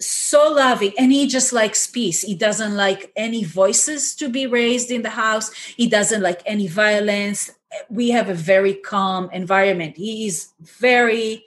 [0.01, 2.23] so loving and he just likes peace.
[2.23, 5.53] He doesn't like any voices to be raised in the house.
[5.53, 7.51] He doesn't like any violence.
[7.89, 9.97] We have a very calm environment.
[9.97, 11.45] He is very,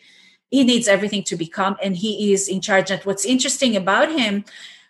[0.49, 2.91] he needs everything to be calm and he is in charge.
[2.91, 4.45] And what's interesting about him,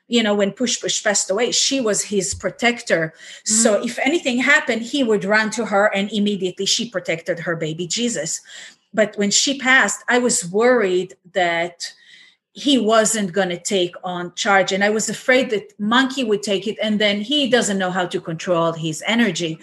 [0.07, 3.13] you know, when Push Push passed away, she was his protector.
[3.45, 3.87] So mm-hmm.
[3.87, 8.41] if anything happened, he would run to her and immediately she protected her baby Jesus.
[8.93, 11.93] But when she passed, I was worried that
[12.53, 14.71] he wasn't going to take on charge.
[14.71, 18.05] And I was afraid that Monkey would take it and then he doesn't know how
[18.07, 19.59] to control his energy.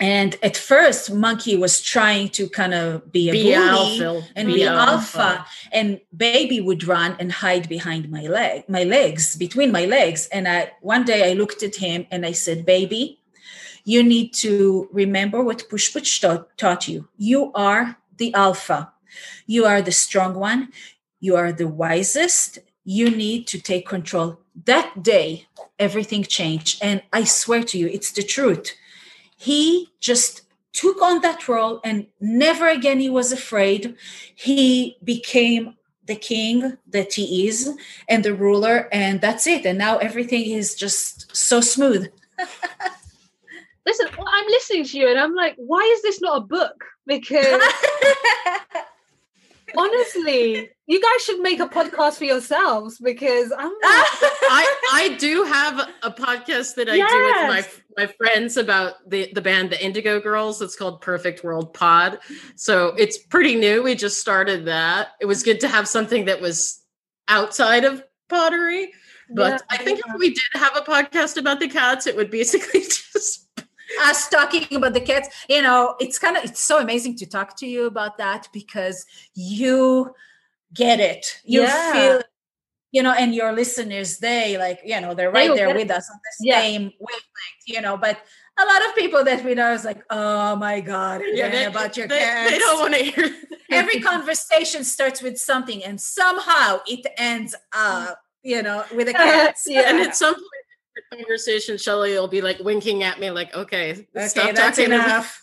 [0.00, 4.48] And at first, Monkey was trying to kind of be a be bully alpha, and
[4.48, 5.44] be alpha.
[5.72, 10.28] and baby would run and hide behind my leg my legs between my legs.
[10.30, 13.18] And i one day i looked at him and i said baby
[13.88, 17.08] you need to remember what push push taught, taught you.
[17.16, 18.92] You are the alpha.
[19.46, 20.72] You are the strong one.
[21.20, 22.58] You are the wisest.
[22.84, 24.40] You need to take control.
[24.66, 25.46] That day
[25.78, 26.82] everything changed.
[26.82, 28.74] And i swear to you it's the truth
[29.38, 33.96] he just took on that role and never again he was afraid.
[34.34, 35.74] He became
[36.06, 37.70] the king that he is
[38.08, 39.64] and the ruler and that's it.
[39.64, 42.10] And now everything is just so smooth.
[43.86, 46.84] Listen, well, I'm listening to you and I'm like, why is this not a book?
[47.06, 47.62] Because
[49.76, 55.44] honestly, you guys should make a podcast for yourselves because I'm like, I I do
[55.44, 57.68] have a podcast that I do with
[57.98, 60.62] my my friends about the the band the Indigo Girls.
[60.62, 62.20] It's called Perfect World Pod.
[62.56, 63.82] So it's pretty new.
[63.82, 65.08] We just started that.
[65.20, 66.82] It was good to have something that was
[67.28, 68.90] outside of pottery.
[69.30, 70.14] But Yeah, I think yeah.
[70.14, 72.80] if we did have a podcast about the cats, it would basically
[73.12, 73.46] just
[74.02, 77.56] us talking about the cats you know it's kind of it's so amazing to talk
[77.56, 80.14] to you about that because you
[80.74, 81.92] get it you Yeah.
[81.92, 82.22] feel
[82.90, 86.10] you know and your listeners they like you know they're right will there with us
[86.10, 86.60] on the Yeah.
[86.60, 88.18] same wavelength you know but
[88.58, 91.96] a lot of people that we know is like oh my god again they, about
[91.96, 93.34] your they, cats they don't want to hear
[93.72, 99.56] every conversation starts with something and somehow it ends up you know with a cat
[99.66, 99.82] Yeah.
[99.90, 100.44] and at some point
[101.12, 105.40] conversation, Shelly will be like winking at me, like, okay, okay stop that's talking enough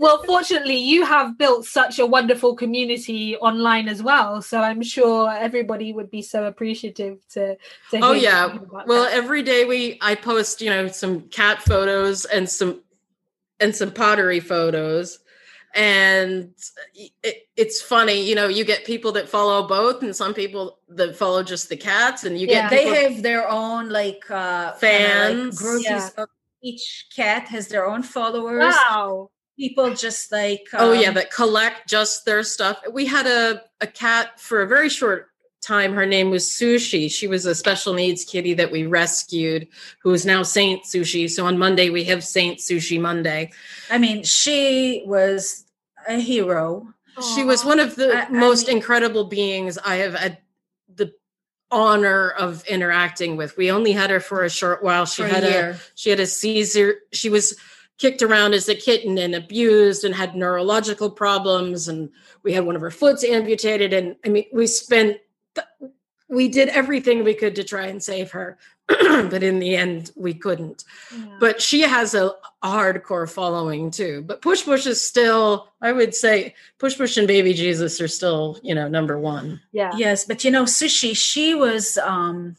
[0.00, 4.40] well, fortunately, you have built such a wonderful community online as well.
[4.40, 7.56] So I'm sure everybody would be so appreciative to.
[7.90, 8.46] to Oh yeah.
[8.46, 9.12] about Well, that.
[9.12, 12.80] every day we I post, you know, some cat photos and some
[13.60, 15.18] and some pottery photos.
[15.74, 16.54] And
[17.22, 21.14] it, it's funny, you know, you get people that follow both and some people that
[21.14, 22.68] follow just the cats and you Yeah.
[22.68, 25.50] get they people, have their own like uh kinda Fans.
[25.50, 26.08] like groups Yeah.
[26.16, 26.28] of
[26.62, 29.30] each cat has their own followers wow.
[29.60, 32.80] People just like oh yeah, um, that collect just their stuff.
[32.90, 35.28] We had a a cat for a very short
[35.60, 35.92] time.
[35.92, 37.10] Her name was Sushi.
[37.10, 39.68] She was a special needs kitty that we rescued,
[40.02, 41.28] who is now Saint Sushi.
[41.28, 43.52] So on Monday we have Saint Sushi Monday.
[43.90, 45.66] i mean she was
[46.08, 46.88] a hero
[47.34, 50.38] She was one of the I- I most mean- incredible beings I have had
[51.00, 51.12] the
[51.70, 53.56] honor of interacting with.
[53.58, 55.04] We only had her for a short while.
[55.04, 56.94] She had a a she had a seizure.
[57.12, 57.46] She was
[58.00, 62.08] kicked around as a kitten and abused and had neurological problems and
[62.42, 65.18] we had one of her foots amputated and I mean we spent
[65.54, 65.92] th-
[66.28, 68.56] we did everything we could to try and save her
[68.88, 70.84] but in the end we couldn't.
[71.14, 71.36] Yeah.
[71.38, 72.28] but she has a,
[72.62, 74.24] a, hardcore following too.
[74.26, 78.58] But push push is still i would say push push and baby jesus are still
[78.62, 79.60] you know number one.
[79.72, 79.92] Yeah.
[79.94, 82.56] Yes but you know sushi she was um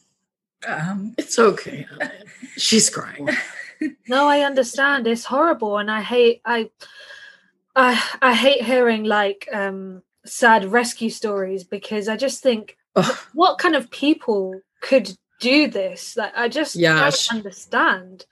[0.68, 1.88] um it's okay.
[2.56, 3.28] She's crying
[4.08, 6.70] no i understand it's horrible and i hate i
[7.76, 12.76] i i hate hearing like um sad rescue stories because i just think
[13.32, 16.16] what kind of people could do this?
[16.16, 18.26] Like, I just yeah, don't she, understand.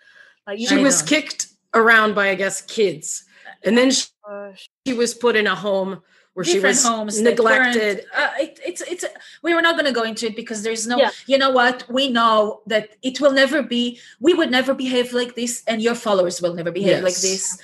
[0.46, 1.08] Like, she was know.
[1.08, 3.24] kicked around by, I guess, kids,
[3.62, 4.06] and then she,
[4.86, 6.02] she was put in a home
[6.34, 8.04] where Different she was homes neglected.
[8.14, 9.04] Uh, it, it's it's
[9.42, 10.96] we were not going to go into it because there's no.
[10.96, 11.10] Yeah.
[11.26, 11.84] You know what?
[11.88, 13.98] We know that it will never be.
[14.20, 17.02] We would never behave like this, and your followers will never behave yes.
[17.02, 17.58] like this.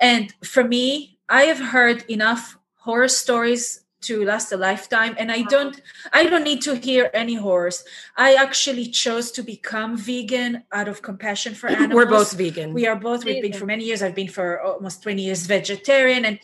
[0.00, 5.42] And for me, I have heard enough horror stories to last a lifetime and i
[5.42, 7.84] don't i don't need to hear any horrors
[8.16, 12.86] i actually chose to become vegan out of compassion for animals we're both vegan we
[12.86, 16.38] are both we've been for many years i've been for almost 20 years vegetarian and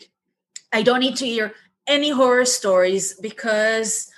[0.71, 1.53] i don't need to hear
[1.87, 4.11] any horror stories because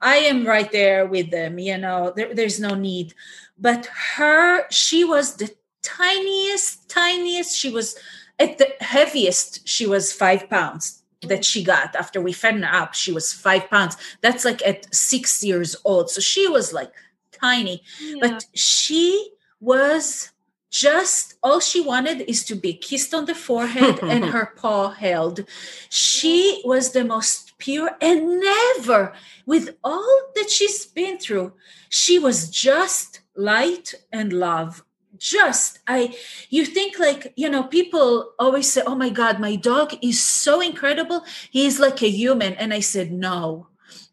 [0.00, 3.14] i am right there with them you know there, there's no need.
[3.58, 7.96] But her she was the tiniest tiniest she was
[8.38, 11.94] at the heaviest she was five pounds that she got.
[11.94, 13.96] After we fed her up she was five pounds.
[14.22, 16.10] That's like at six years old.
[16.10, 16.92] So she was like
[17.32, 17.82] tiny.
[18.00, 18.16] Yeah.
[18.20, 20.30] but she was
[20.70, 25.44] just all she wanted is to be kissed on the forehead and her paw held.
[25.88, 29.12] She was the most pure and never
[29.44, 31.52] with all that she's been through
[31.90, 34.84] she was just light and love.
[35.18, 36.16] Just i
[36.48, 40.62] you think like you know people always say oh my god my dog is so
[40.62, 41.24] incredible.
[41.50, 42.54] He's like a human.
[42.54, 43.66] And i said no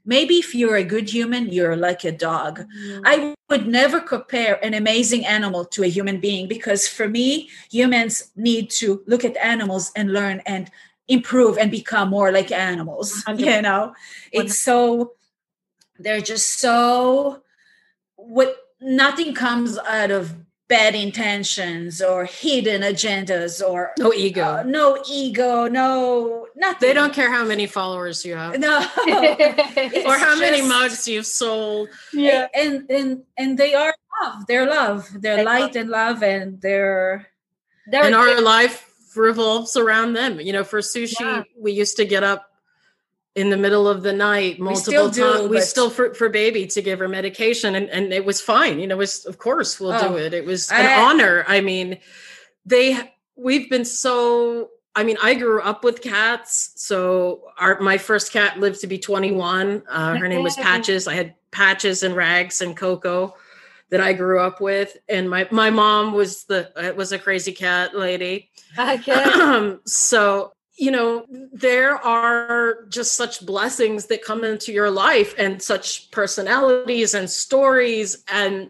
[0.08, 3.02] maybe if you're a good human you're like a dog mm-hmm.
[3.06, 8.32] i would never compare an amazing animal to a human being because for me humans
[8.36, 10.72] need to look at animals and learn and
[11.08, 13.40] improve and become more like animals 100%.
[13.56, 13.94] you know
[14.32, 15.14] it's so
[16.00, 17.44] they're just so
[18.16, 20.36] what nothing comes out of
[20.68, 24.44] bad intentions or hidden agendas or no ego.
[24.44, 26.88] uh, no ego no nothing.
[26.88, 28.60] They don't care how many followers you have.
[28.60, 28.78] No.
[30.08, 31.90] Or how just, many mugs you've sold.
[32.14, 32.48] Yeah.
[32.54, 34.48] And and and they are love.
[34.48, 35.10] They're love.
[35.22, 35.76] They're they light love.
[35.76, 37.28] and love and they're,
[37.88, 40.40] they're and our life revolves around them.
[40.40, 41.44] You know for sushi yeah.
[41.58, 42.52] we used to get up
[43.38, 45.48] in the middle of the night multiple times.
[45.48, 48.80] We still for, for baby to give her medication and, and it was fine.
[48.80, 50.34] You know, it was of course we'll oh, do it.
[50.34, 51.46] It was an I, honor.
[51.48, 52.00] I mean,
[52.66, 52.98] they
[53.36, 56.72] we've been so I mean, I grew up with cats.
[56.78, 59.84] So our my first cat lived to be 21.
[59.88, 61.08] Uh, her name was Patches.
[61.08, 63.36] I had Patches and Rags and Coco
[63.92, 64.98] that I grew up with.
[65.08, 68.50] And my my mom was the was a crazy cat lady.
[68.80, 69.76] Okay.
[69.86, 76.10] So you know there are just such blessings that come into your life and such
[76.12, 78.70] personalities and stories and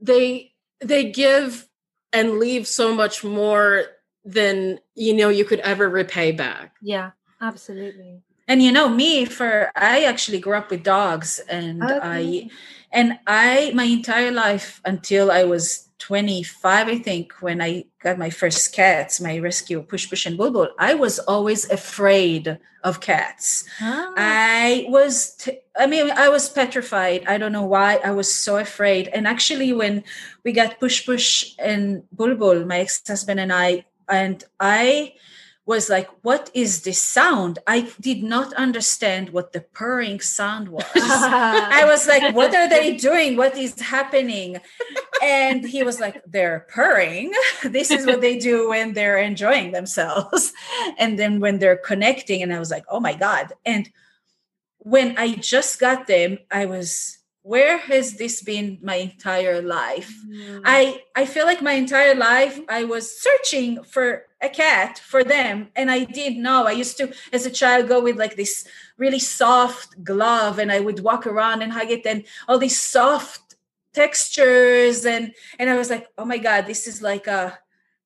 [0.00, 1.68] they they give
[2.12, 3.84] and leave so much more
[4.24, 7.10] than you know you could ever repay back yeah
[7.40, 11.98] absolutely and you know me for i actually grew up with dogs and okay.
[12.02, 12.50] i
[12.92, 18.28] and i my entire life until i was 25, I think, when I got my
[18.28, 23.64] first cats, my rescue Push Push and Bulbul, I was always afraid of cats.
[23.80, 24.12] Ah.
[24.14, 27.24] I was, t- I mean, I was petrified.
[27.26, 28.00] I don't know why.
[28.04, 29.08] I was so afraid.
[29.08, 30.04] And actually, when
[30.44, 35.14] we got Push Push and Bulbul, my ex husband and I, and I,
[35.66, 37.58] was like, what is this sound?
[37.66, 40.84] I did not understand what the purring sound was.
[40.94, 43.36] I was like, what are they doing?
[43.36, 44.58] What is happening?
[45.22, 47.32] And he was like, they're purring.
[47.62, 50.52] This is what they do when they're enjoying themselves.
[50.98, 53.52] And then when they're connecting, and I was like, oh my God.
[53.64, 53.90] And
[54.78, 60.62] when I just got them, I was where has this been my entire life mm.
[60.64, 65.68] i i feel like my entire life i was searching for a cat for them
[65.74, 68.66] and i didn't know i used to as a child go with like this
[68.98, 73.56] really soft glove and i would walk around and hug it and all these soft
[73.92, 77.58] textures and and i was like oh my god this is like a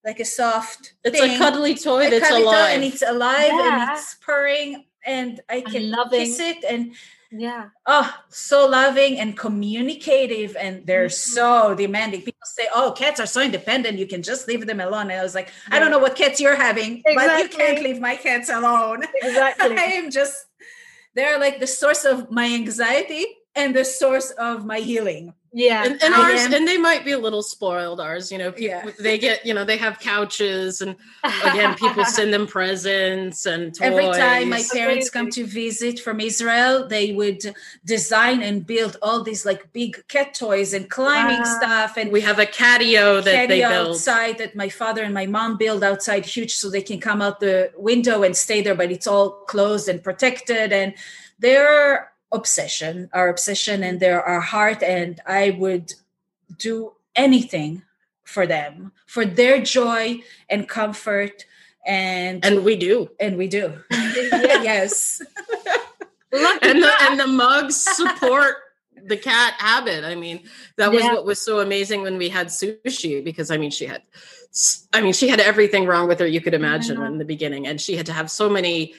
[0.05, 1.35] like a soft it's thing.
[1.35, 3.82] a cuddly toy a that's alive toy and it's alive yeah.
[3.82, 6.94] and it's purring and i can kiss it and
[7.31, 11.35] yeah oh so loving and communicative and they're mm-hmm.
[11.35, 15.11] so demanding people say oh cats are so independent you can just leave them alone
[15.11, 15.77] and i was like yeah.
[15.77, 17.15] i don't know what cats you're having exactly.
[17.15, 20.47] but you can't leave my cats alone exactly i am just
[21.15, 23.27] they're like the source of my anxiety
[23.59, 25.35] and the source of my healing.
[25.53, 25.85] Yeah.
[25.85, 28.91] and, and ours am- and they might be a little spoiled ours you know people
[28.91, 28.91] Yeah.
[28.99, 30.95] they get you know they have couches and
[31.45, 33.81] again people send them presents and toys.
[33.91, 37.43] Every time my parents come to visit from Israel, they would
[37.85, 41.57] design and build all these like big cat toys and climbing Wow.
[41.59, 45.15] stuff and we have a catio that they patio build outside that my father and
[45.15, 48.75] my mom build outside huge so they can come out the window and stay there
[48.75, 50.95] but it's all closed and protected and
[51.39, 55.95] their obsession our obsession and their our heart and i would
[56.59, 57.83] do anything
[58.25, 61.47] for them for their joy and comfort
[61.87, 63.11] and and we do.
[63.19, 63.73] And we do.
[63.91, 65.23] Yes.
[66.33, 68.57] Lucky and the and the mugs support
[69.07, 70.05] the cat habit.
[70.05, 70.43] I mean
[70.77, 71.15] that was Yeah.
[71.15, 74.03] what was so amazing when we had sushi because i mean she had
[74.93, 77.81] i mean she had everything wrong with her you could imagine in the beginning and
[77.81, 78.95] she had to have so many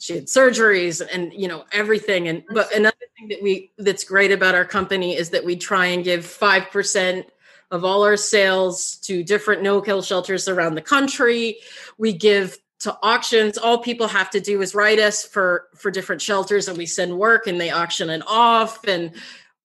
[0.00, 2.26] she had surgeries and you know everything.
[2.26, 5.86] And but another thing that we that's great about our company is that we try
[5.86, 7.24] and give 5%
[7.70, 11.58] of all our sales to different no-kill shelters around the country.
[11.98, 13.58] We give to auctions.
[13.58, 17.18] All people have to do is write us for for different shelters and we send
[17.18, 18.82] work and they auction it off.
[18.88, 19.12] And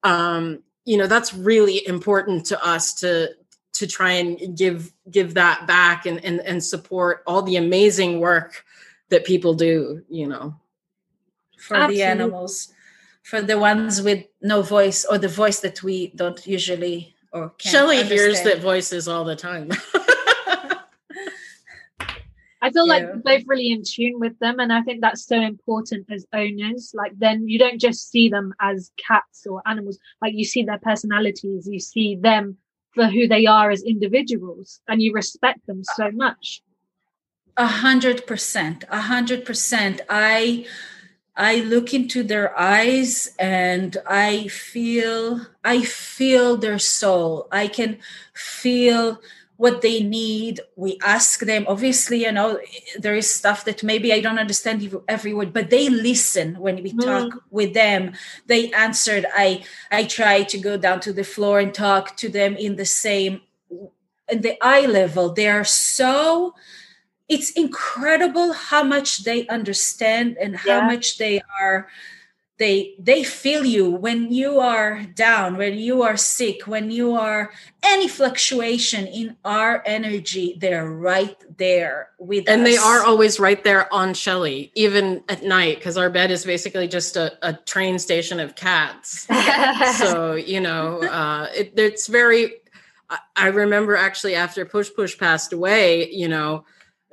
[0.03, 3.29] um you know that's really important to us to
[3.75, 8.64] to try and give give that back and and, and support all the amazing work
[9.09, 10.55] that people do you know
[11.57, 11.95] for Absolutely.
[11.95, 12.73] the animals
[13.23, 17.71] for the ones with no voice or the voice that we don't usually or can't
[17.71, 18.47] shelly hears understand.
[18.47, 19.69] that voices all the time
[22.61, 23.11] I feel like Yeah.
[23.13, 26.93] we're both really in tune with them, and I think that's so important as owners.
[26.95, 30.79] Like, then you don't just see them as cats or animals, like, you see their
[30.79, 32.57] personalities, you see them
[32.95, 36.63] for who they are as individuals, and you respect them so much.
[37.57, 40.01] A hundred percent, a hundred percent.
[40.09, 40.65] I
[41.37, 47.47] I look into their eyes and I feel I feel their soul.
[47.51, 47.99] I can
[48.33, 49.21] feel
[49.57, 50.59] what they need.
[50.75, 51.65] We ask them.
[51.67, 52.59] Obviously, you know,
[52.99, 56.91] there is stuff that maybe I don't understand every word, but they listen when we
[56.91, 57.03] mm.
[57.03, 58.13] talk with them.
[58.47, 59.25] They answered.
[59.33, 62.85] I I try to go down to the floor and talk to them in the
[62.85, 63.41] same
[64.29, 65.33] in the eye level.
[65.33, 66.53] They are so
[67.27, 70.87] it's incredible how much they understand and how Yeah.
[70.87, 71.87] much they are
[72.57, 77.51] they they feel you when you are down when you are sick when you are
[77.83, 83.91] any fluctuation in our energy they're right there with and they are always right there
[83.93, 88.39] on Shelly, even at night, because our bed is basically just a, a train station
[88.39, 89.27] of cats.
[89.99, 92.53] so you know uh it, it's very
[93.09, 96.63] I, I remember actually after push push passed away you know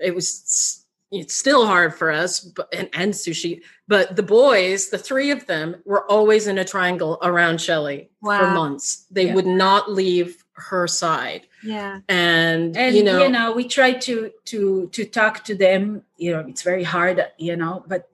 [0.03, 4.99] it was it's still hard for us but and, and sushi but the boys the
[4.99, 8.11] three of them were always in a triangle around shelly
[8.41, 9.35] for months they Yeah.
[9.35, 12.01] would not leave her side yeah.
[12.09, 16.63] and, and you know we try to to to talk to them you know it's
[16.63, 18.09] very hard you know but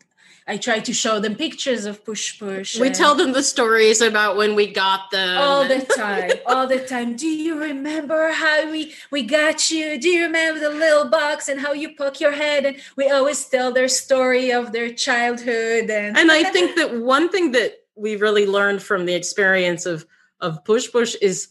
[0.49, 4.37] i try to show them pictures of push push we tell them the stories about
[4.37, 5.39] when we got them.
[5.39, 7.17] All the time all the time.
[7.17, 10.01] Do you remember how we we got you?
[10.01, 12.65] Do you remember the little box and how you poke your head?
[12.67, 17.29] And we always tell their story of their childhood and and I think that one
[17.29, 20.07] thing that we really learned from the experience of
[20.41, 21.49] of push push is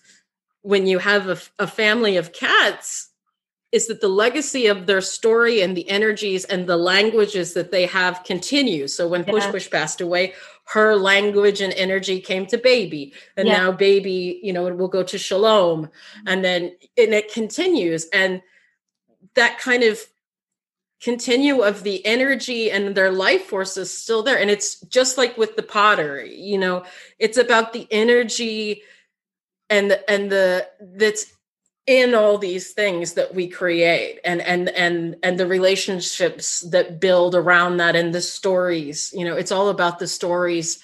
[0.62, 3.07] when you have a, a family of cats
[3.72, 7.86] is that the legacy of their story and the energies and the languages that they
[7.86, 9.52] have continues so when push Yeah.
[9.52, 10.34] push passed away
[10.68, 13.14] her language and energy came to baby.
[13.38, 13.58] And Yeah.
[13.58, 15.86] now baby you know will go to shalom.
[15.86, 16.28] Mm-hmm.
[16.28, 16.62] And then
[16.98, 18.08] and it continues.
[18.12, 18.42] And
[19.36, 20.00] that kind of
[21.02, 24.38] continue of the energy and their life force is still there.
[24.38, 26.84] And it's just like with the pottery you know
[27.20, 28.84] it's about the energy
[29.70, 31.26] and the, and the that's
[31.88, 37.34] in all these things that we create and and and and the relationships that build
[37.34, 40.84] around that and the stories you know it's all about the stories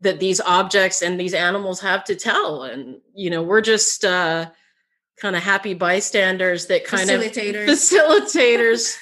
[0.00, 2.62] that these objects and these animals have to tell.
[2.62, 4.50] And you know we're just uh
[5.20, 7.66] kind of happy bystanders that kind of facilitators.
[7.68, 8.96] facilitators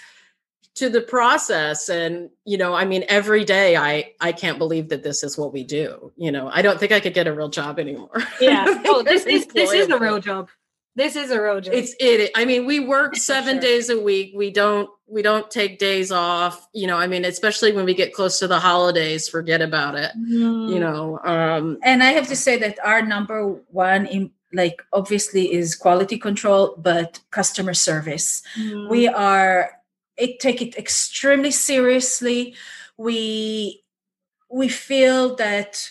[0.77, 1.89] to the process.
[1.89, 5.53] And you know i mean every day i i can't believe that this is what
[5.53, 6.13] we do.
[6.17, 8.23] You know i don't think i could get a real job anymore.
[8.41, 8.65] Yeah.
[8.87, 10.49] Oh, this is this is a real job.
[10.97, 11.74] This is a real job.
[11.74, 13.60] it's it i mean we work seven sure.
[13.60, 17.70] days a week we don't we don't take days off you know i mean especially
[17.73, 20.70] when we get close to the holidays forget about it Mm.
[20.73, 23.39] you know um and i have to say that our number
[23.70, 28.89] one in like obviously is quality control but customer service Mm.
[28.89, 29.70] we are
[30.16, 32.55] it take it extremely seriously
[32.97, 33.82] we
[34.51, 35.90] we feel that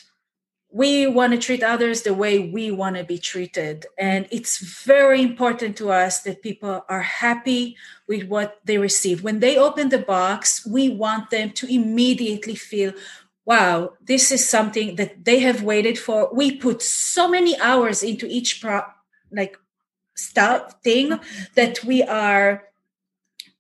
[0.76, 3.86] we want to treat others the way we want to be treated.
[3.98, 7.78] And it's very important to us that people are happy
[8.10, 9.24] with what they receive.
[9.24, 12.92] When they open the box, we want them to immediately feel,
[13.46, 16.30] wow, this is something that they have waited for.
[16.34, 18.82] We put so many hours into each pro
[19.32, 19.58] like
[20.18, 21.18] stuff thing
[21.56, 22.64] that we are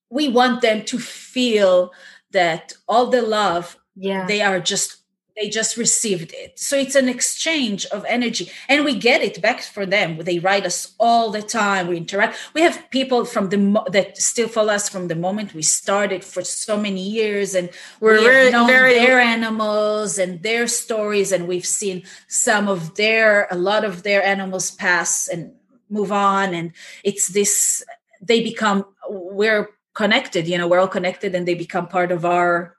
[0.09, 1.91] we want them to feel
[2.31, 5.05] that all the love yeah they are just
[5.38, 6.57] they just received it.
[6.57, 10.18] So it's an exchange of energy and we get it back for them.
[10.20, 11.88] They write us all the time.
[11.88, 12.38] We interact.
[12.53, 16.24] We have people from the mo- that still follow us from the moment we started
[16.24, 21.48] for so many years and We're we very- very- their animals and their stories and
[21.48, 25.52] we've seen some of their a lot of their animals pass and
[25.90, 26.72] move on and
[27.03, 27.84] it's this
[28.22, 32.76] they become we're connected you know we're all connected and they become part of our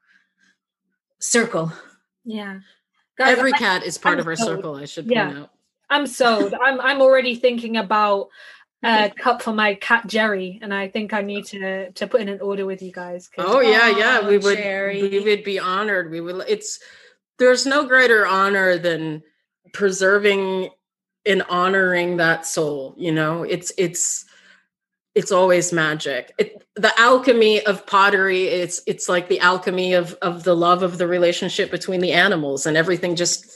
[1.21, 1.73] circle
[2.27, 2.59] yeah
[3.17, 4.49] Guys, Every I- cat is part I'm of our sold.
[4.59, 5.27] circle, I should Yeah.
[5.29, 5.51] point out.
[5.89, 6.53] I'm sold.
[6.63, 8.29] I'm I'm already thinking about
[8.85, 12.29] a cup for my cat Jerry, and I think I need to to put in
[12.29, 13.31] an order with you guys.
[13.39, 14.21] Oh yeah, yeah.
[14.23, 15.01] Oh, We would Jerry.
[15.01, 16.11] we would be honored.
[16.11, 16.79] We would it's
[17.39, 19.23] there's no greater honor than
[19.73, 20.69] preserving
[21.25, 23.45] and honoring that soul, you know.
[23.45, 24.26] It's it's
[25.17, 26.33] it's always magic.
[26.39, 30.99] It, the alchemy of pottery, it's it's like the alchemy of of the love of
[30.99, 33.47] the relationship between the animals and everything just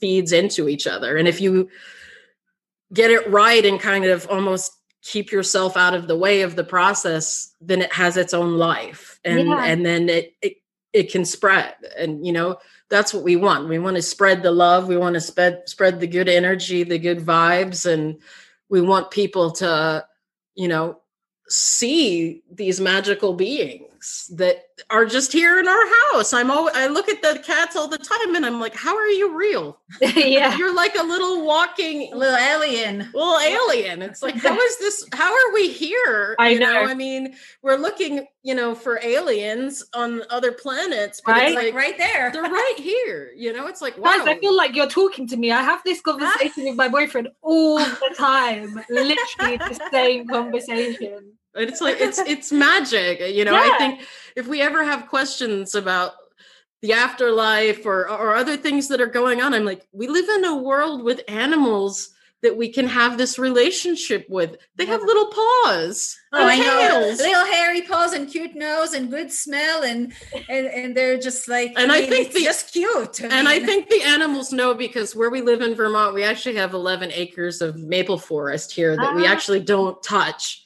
[0.00, 1.16] feeds into each other.
[1.16, 1.68] And if you
[2.92, 4.72] get it right and kind of almost
[5.02, 9.18] keep yourself out of the way of the process, then it has its own life.
[9.24, 9.64] And Yeah.
[9.64, 10.54] and then it, it
[10.92, 11.74] it can spread.
[11.98, 12.58] And you know,
[12.90, 13.68] that's what we want.
[13.68, 16.98] We want to spread the love, we want to spread spread the good energy, the
[16.98, 18.20] good vibes, and
[18.68, 20.06] we want people to,
[20.54, 20.98] you know,
[21.48, 26.32] see these magical beings that are just here in our house.
[26.32, 29.08] I'm always I look at the cats all the time and I'm like, how are
[29.08, 29.78] you real?
[30.00, 30.56] yeah.
[30.58, 34.02] You're like a little walking little alien little alien.
[34.02, 35.08] It's like, how is this?
[35.12, 36.36] How are we here?
[36.40, 36.82] I You know.
[36.84, 41.48] I mean, we're looking, you know, for aliens on other planets, but Right?
[41.48, 43.32] it's like right there they're right here.
[43.36, 44.16] You know, it's like wow.
[44.18, 45.50] Guys, I feel like you're talking to me.
[45.52, 48.74] I have this conversation with my boyfriend all the time.
[48.90, 51.32] Literally the same conversation.
[51.54, 53.20] And it's like it's it's magic.
[53.34, 53.70] You know, Yeah.
[53.74, 54.00] I think
[54.36, 56.12] if we ever have questions about
[56.80, 60.44] the afterlife or or other things that are going on, I'm like, we live in
[60.44, 62.10] a world with animals
[62.42, 64.56] that we can have this relationship with.
[64.74, 66.18] They have little paws.
[66.32, 66.88] Oh, and I know.
[67.04, 67.20] tails.
[67.20, 70.12] Little hairy paws and cute nose and good smell and
[70.48, 73.20] and, and they're just like And I mean, think the- just cute.
[73.20, 76.74] and I think the animals know because where we live in Vermont, we actually have
[76.74, 79.30] 11 acres of maple forest here that we Ah.
[79.30, 80.61] actually don't touch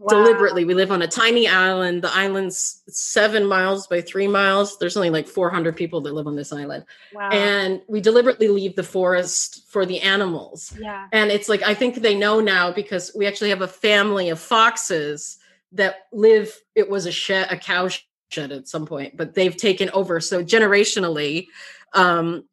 [0.00, 0.08] Wow.
[0.08, 0.64] deliberately.
[0.64, 2.02] We live on a tiny island.
[2.02, 4.78] The island's seven miles by three miles.
[4.78, 6.86] There's only like 400 people that live on this island.
[7.12, 7.28] Wow.
[7.28, 10.74] And we deliberately leave the forest for the animals.
[10.80, 11.06] yeah.
[11.12, 14.40] And it's like, I think they know now because we actually have a family of
[14.40, 15.36] foxes
[15.72, 17.90] that live, it was a shed, a cow
[18.30, 20.18] shed at some point, but they've taken over.
[20.18, 21.46] So generationally,
[21.92, 22.44] um,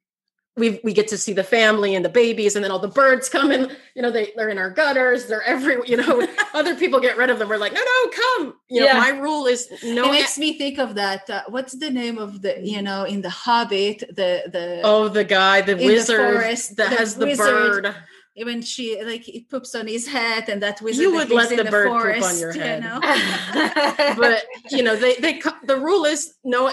[0.58, 3.30] we we get to see the family and the babies, and then all the birds
[3.30, 3.72] come in.
[3.96, 5.28] You know, they they're in our gutters.
[5.28, 5.78] They're every.
[5.88, 7.48] You know, other people get rid of them.
[7.50, 8.56] We're like, no, no, come.
[8.70, 9.00] You know, Yeah.
[9.00, 10.06] my rule is no.
[10.06, 11.30] it makes me think of that.
[11.30, 15.24] Uh, what's the name of the you know in the Hobbit the the oh, the
[15.24, 17.84] guy, the in the wizard forest, that the has the wizard.
[17.84, 17.96] bird.
[18.44, 21.58] when she like it poops on his head and that wizard You would let in
[21.58, 23.00] the bird poop on your head you know?
[24.24, 26.72] but you know they they the rule is no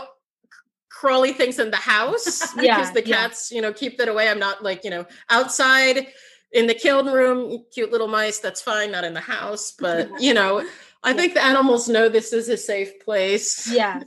[1.01, 3.17] crawly things in the house because Yeah, the yeah.
[3.17, 6.07] cats you know keep that away i'm not like you know outside
[6.53, 10.33] in the kiln room cute little mice that's fine not in the house but you
[10.33, 10.65] know
[11.03, 14.03] i think the animals know this is a safe place yeah.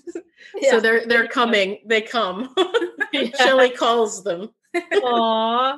[0.69, 2.53] so they're they're coming they come
[3.13, 3.29] Yeah.
[3.37, 5.77] shelly calls them Aw.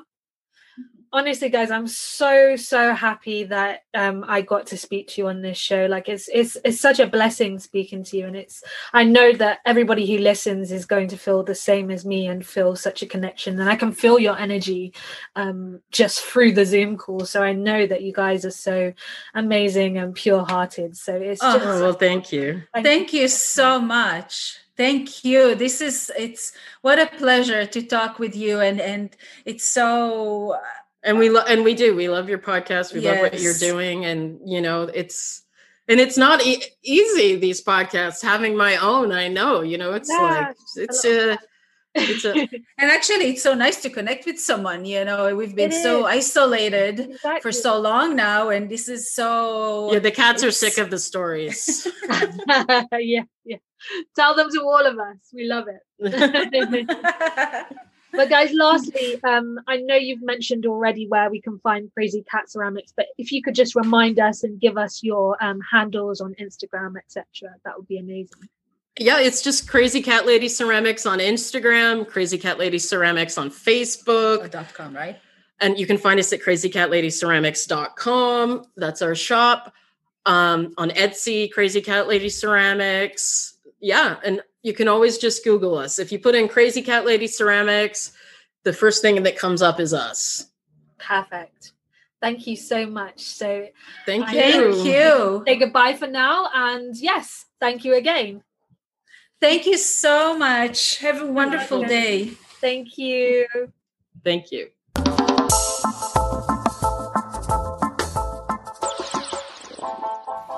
[1.11, 5.41] Honestly, guys, I'm so so happy that um, I got to speak to you on
[5.41, 5.87] this show.
[5.89, 8.63] Like, it's it's it's such a blessing speaking to you, and it's
[8.93, 12.45] I know that everybody who listens is going to feel the same as me and
[12.45, 13.59] feel such a connection.
[13.59, 14.93] And I can feel your energy
[15.35, 17.25] um, just through the Zoom call.
[17.25, 18.93] So I know that you guys are so
[19.33, 20.95] amazing and pure hearted.
[20.95, 24.59] So it's Oh, just oh well thank you Thank you so much.
[24.77, 25.55] Thank you.
[25.55, 29.09] This is it's what a pleasure to talk with you and and
[29.43, 30.55] it's so
[31.03, 34.05] and we love and we do we love your podcast we love what you're doing
[34.05, 35.43] and you know it's
[35.87, 40.09] and it's not e- easy these podcasts having my own i know you know it's
[40.09, 41.39] Yeah, like it's a
[41.95, 42.33] it's a
[42.77, 45.35] and actually it's so nice to connect with someone, you know.
[45.35, 46.17] We've been It so is.
[46.17, 47.41] isolated Exactly.
[47.41, 50.99] for so long now and this is so yeah the cats are sick of the
[50.99, 51.87] stories
[52.93, 53.57] yeah, yeah.
[54.15, 55.17] Tell them to all of us.
[55.33, 55.81] We love it.
[58.11, 62.49] but guys, lastly, um, I know you've mentioned already where we can find Crazy Cat
[62.49, 66.35] Ceramics, but if you could just remind us and give us your um, handles on
[66.35, 67.25] Instagram, etc.,
[67.63, 68.49] that would be amazing.
[68.97, 74.51] Yeah, it's just Crazy Cat Lady Ceramics on Instagram, Crazy Cat Lady Ceramics on Facebook.
[74.51, 75.17] Dot com, right?
[75.61, 78.65] And you can find us at crazycatladyceramics.com.
[78.75, 79.73] That's our shop.
[80.25, 83.57] Um, on Etsy, Crazy Cat Lady Ceramics.
[83.79, 85.99] Yeah, and you can always just Google us.
[85.99, 88.11] If you put in Crazy Cat Lady Ceramics,
[88.63, 90.47] the first thing that comes up is us.
[90.97, 91.73] Perfect.
[92.21, 93.21] Thank you so much.
[93.21, 93.67] So
[94.05, 94.73] thank you.
[94.73, 95.43] Thank you.
[95.47, 96.49] Say goodbye for now.
[96.53, 98.43] And yes, thank you again.
[99.39, 100.97] Thank you so much.
[100.97, 102.31] Have a wonderful day.
[102.59, 103.47] Thank you.
[104.25, 104.67] Thank you.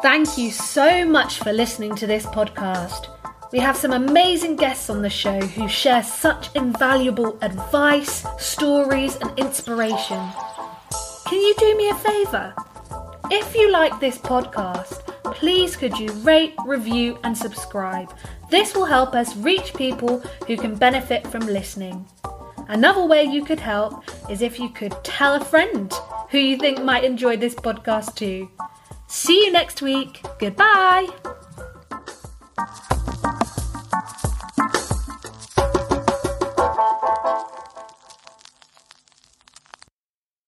[0.02, 3.07] Thank you so much for listening to this podcast.
[3.52, 9.38] We have some amazing guests on the show who share such invaluable advice, stories, and
[9.38, 10.26] inspiration.
[11.28, 12.56] Can you do me a favour?
[13.30, 18.14] If you like this podcast, please could you rate, review, and subscribe?
[18.49, 22.06] This will help us reach people who can benefit from listening.
[22.69, 25.94] Another way you could help is if you could tell a friend
[26.30, 28.49] who you think might enjoy this podcast too.
[29.07, 30.23] See you next week.
[30.40, 31.07] Goodbye.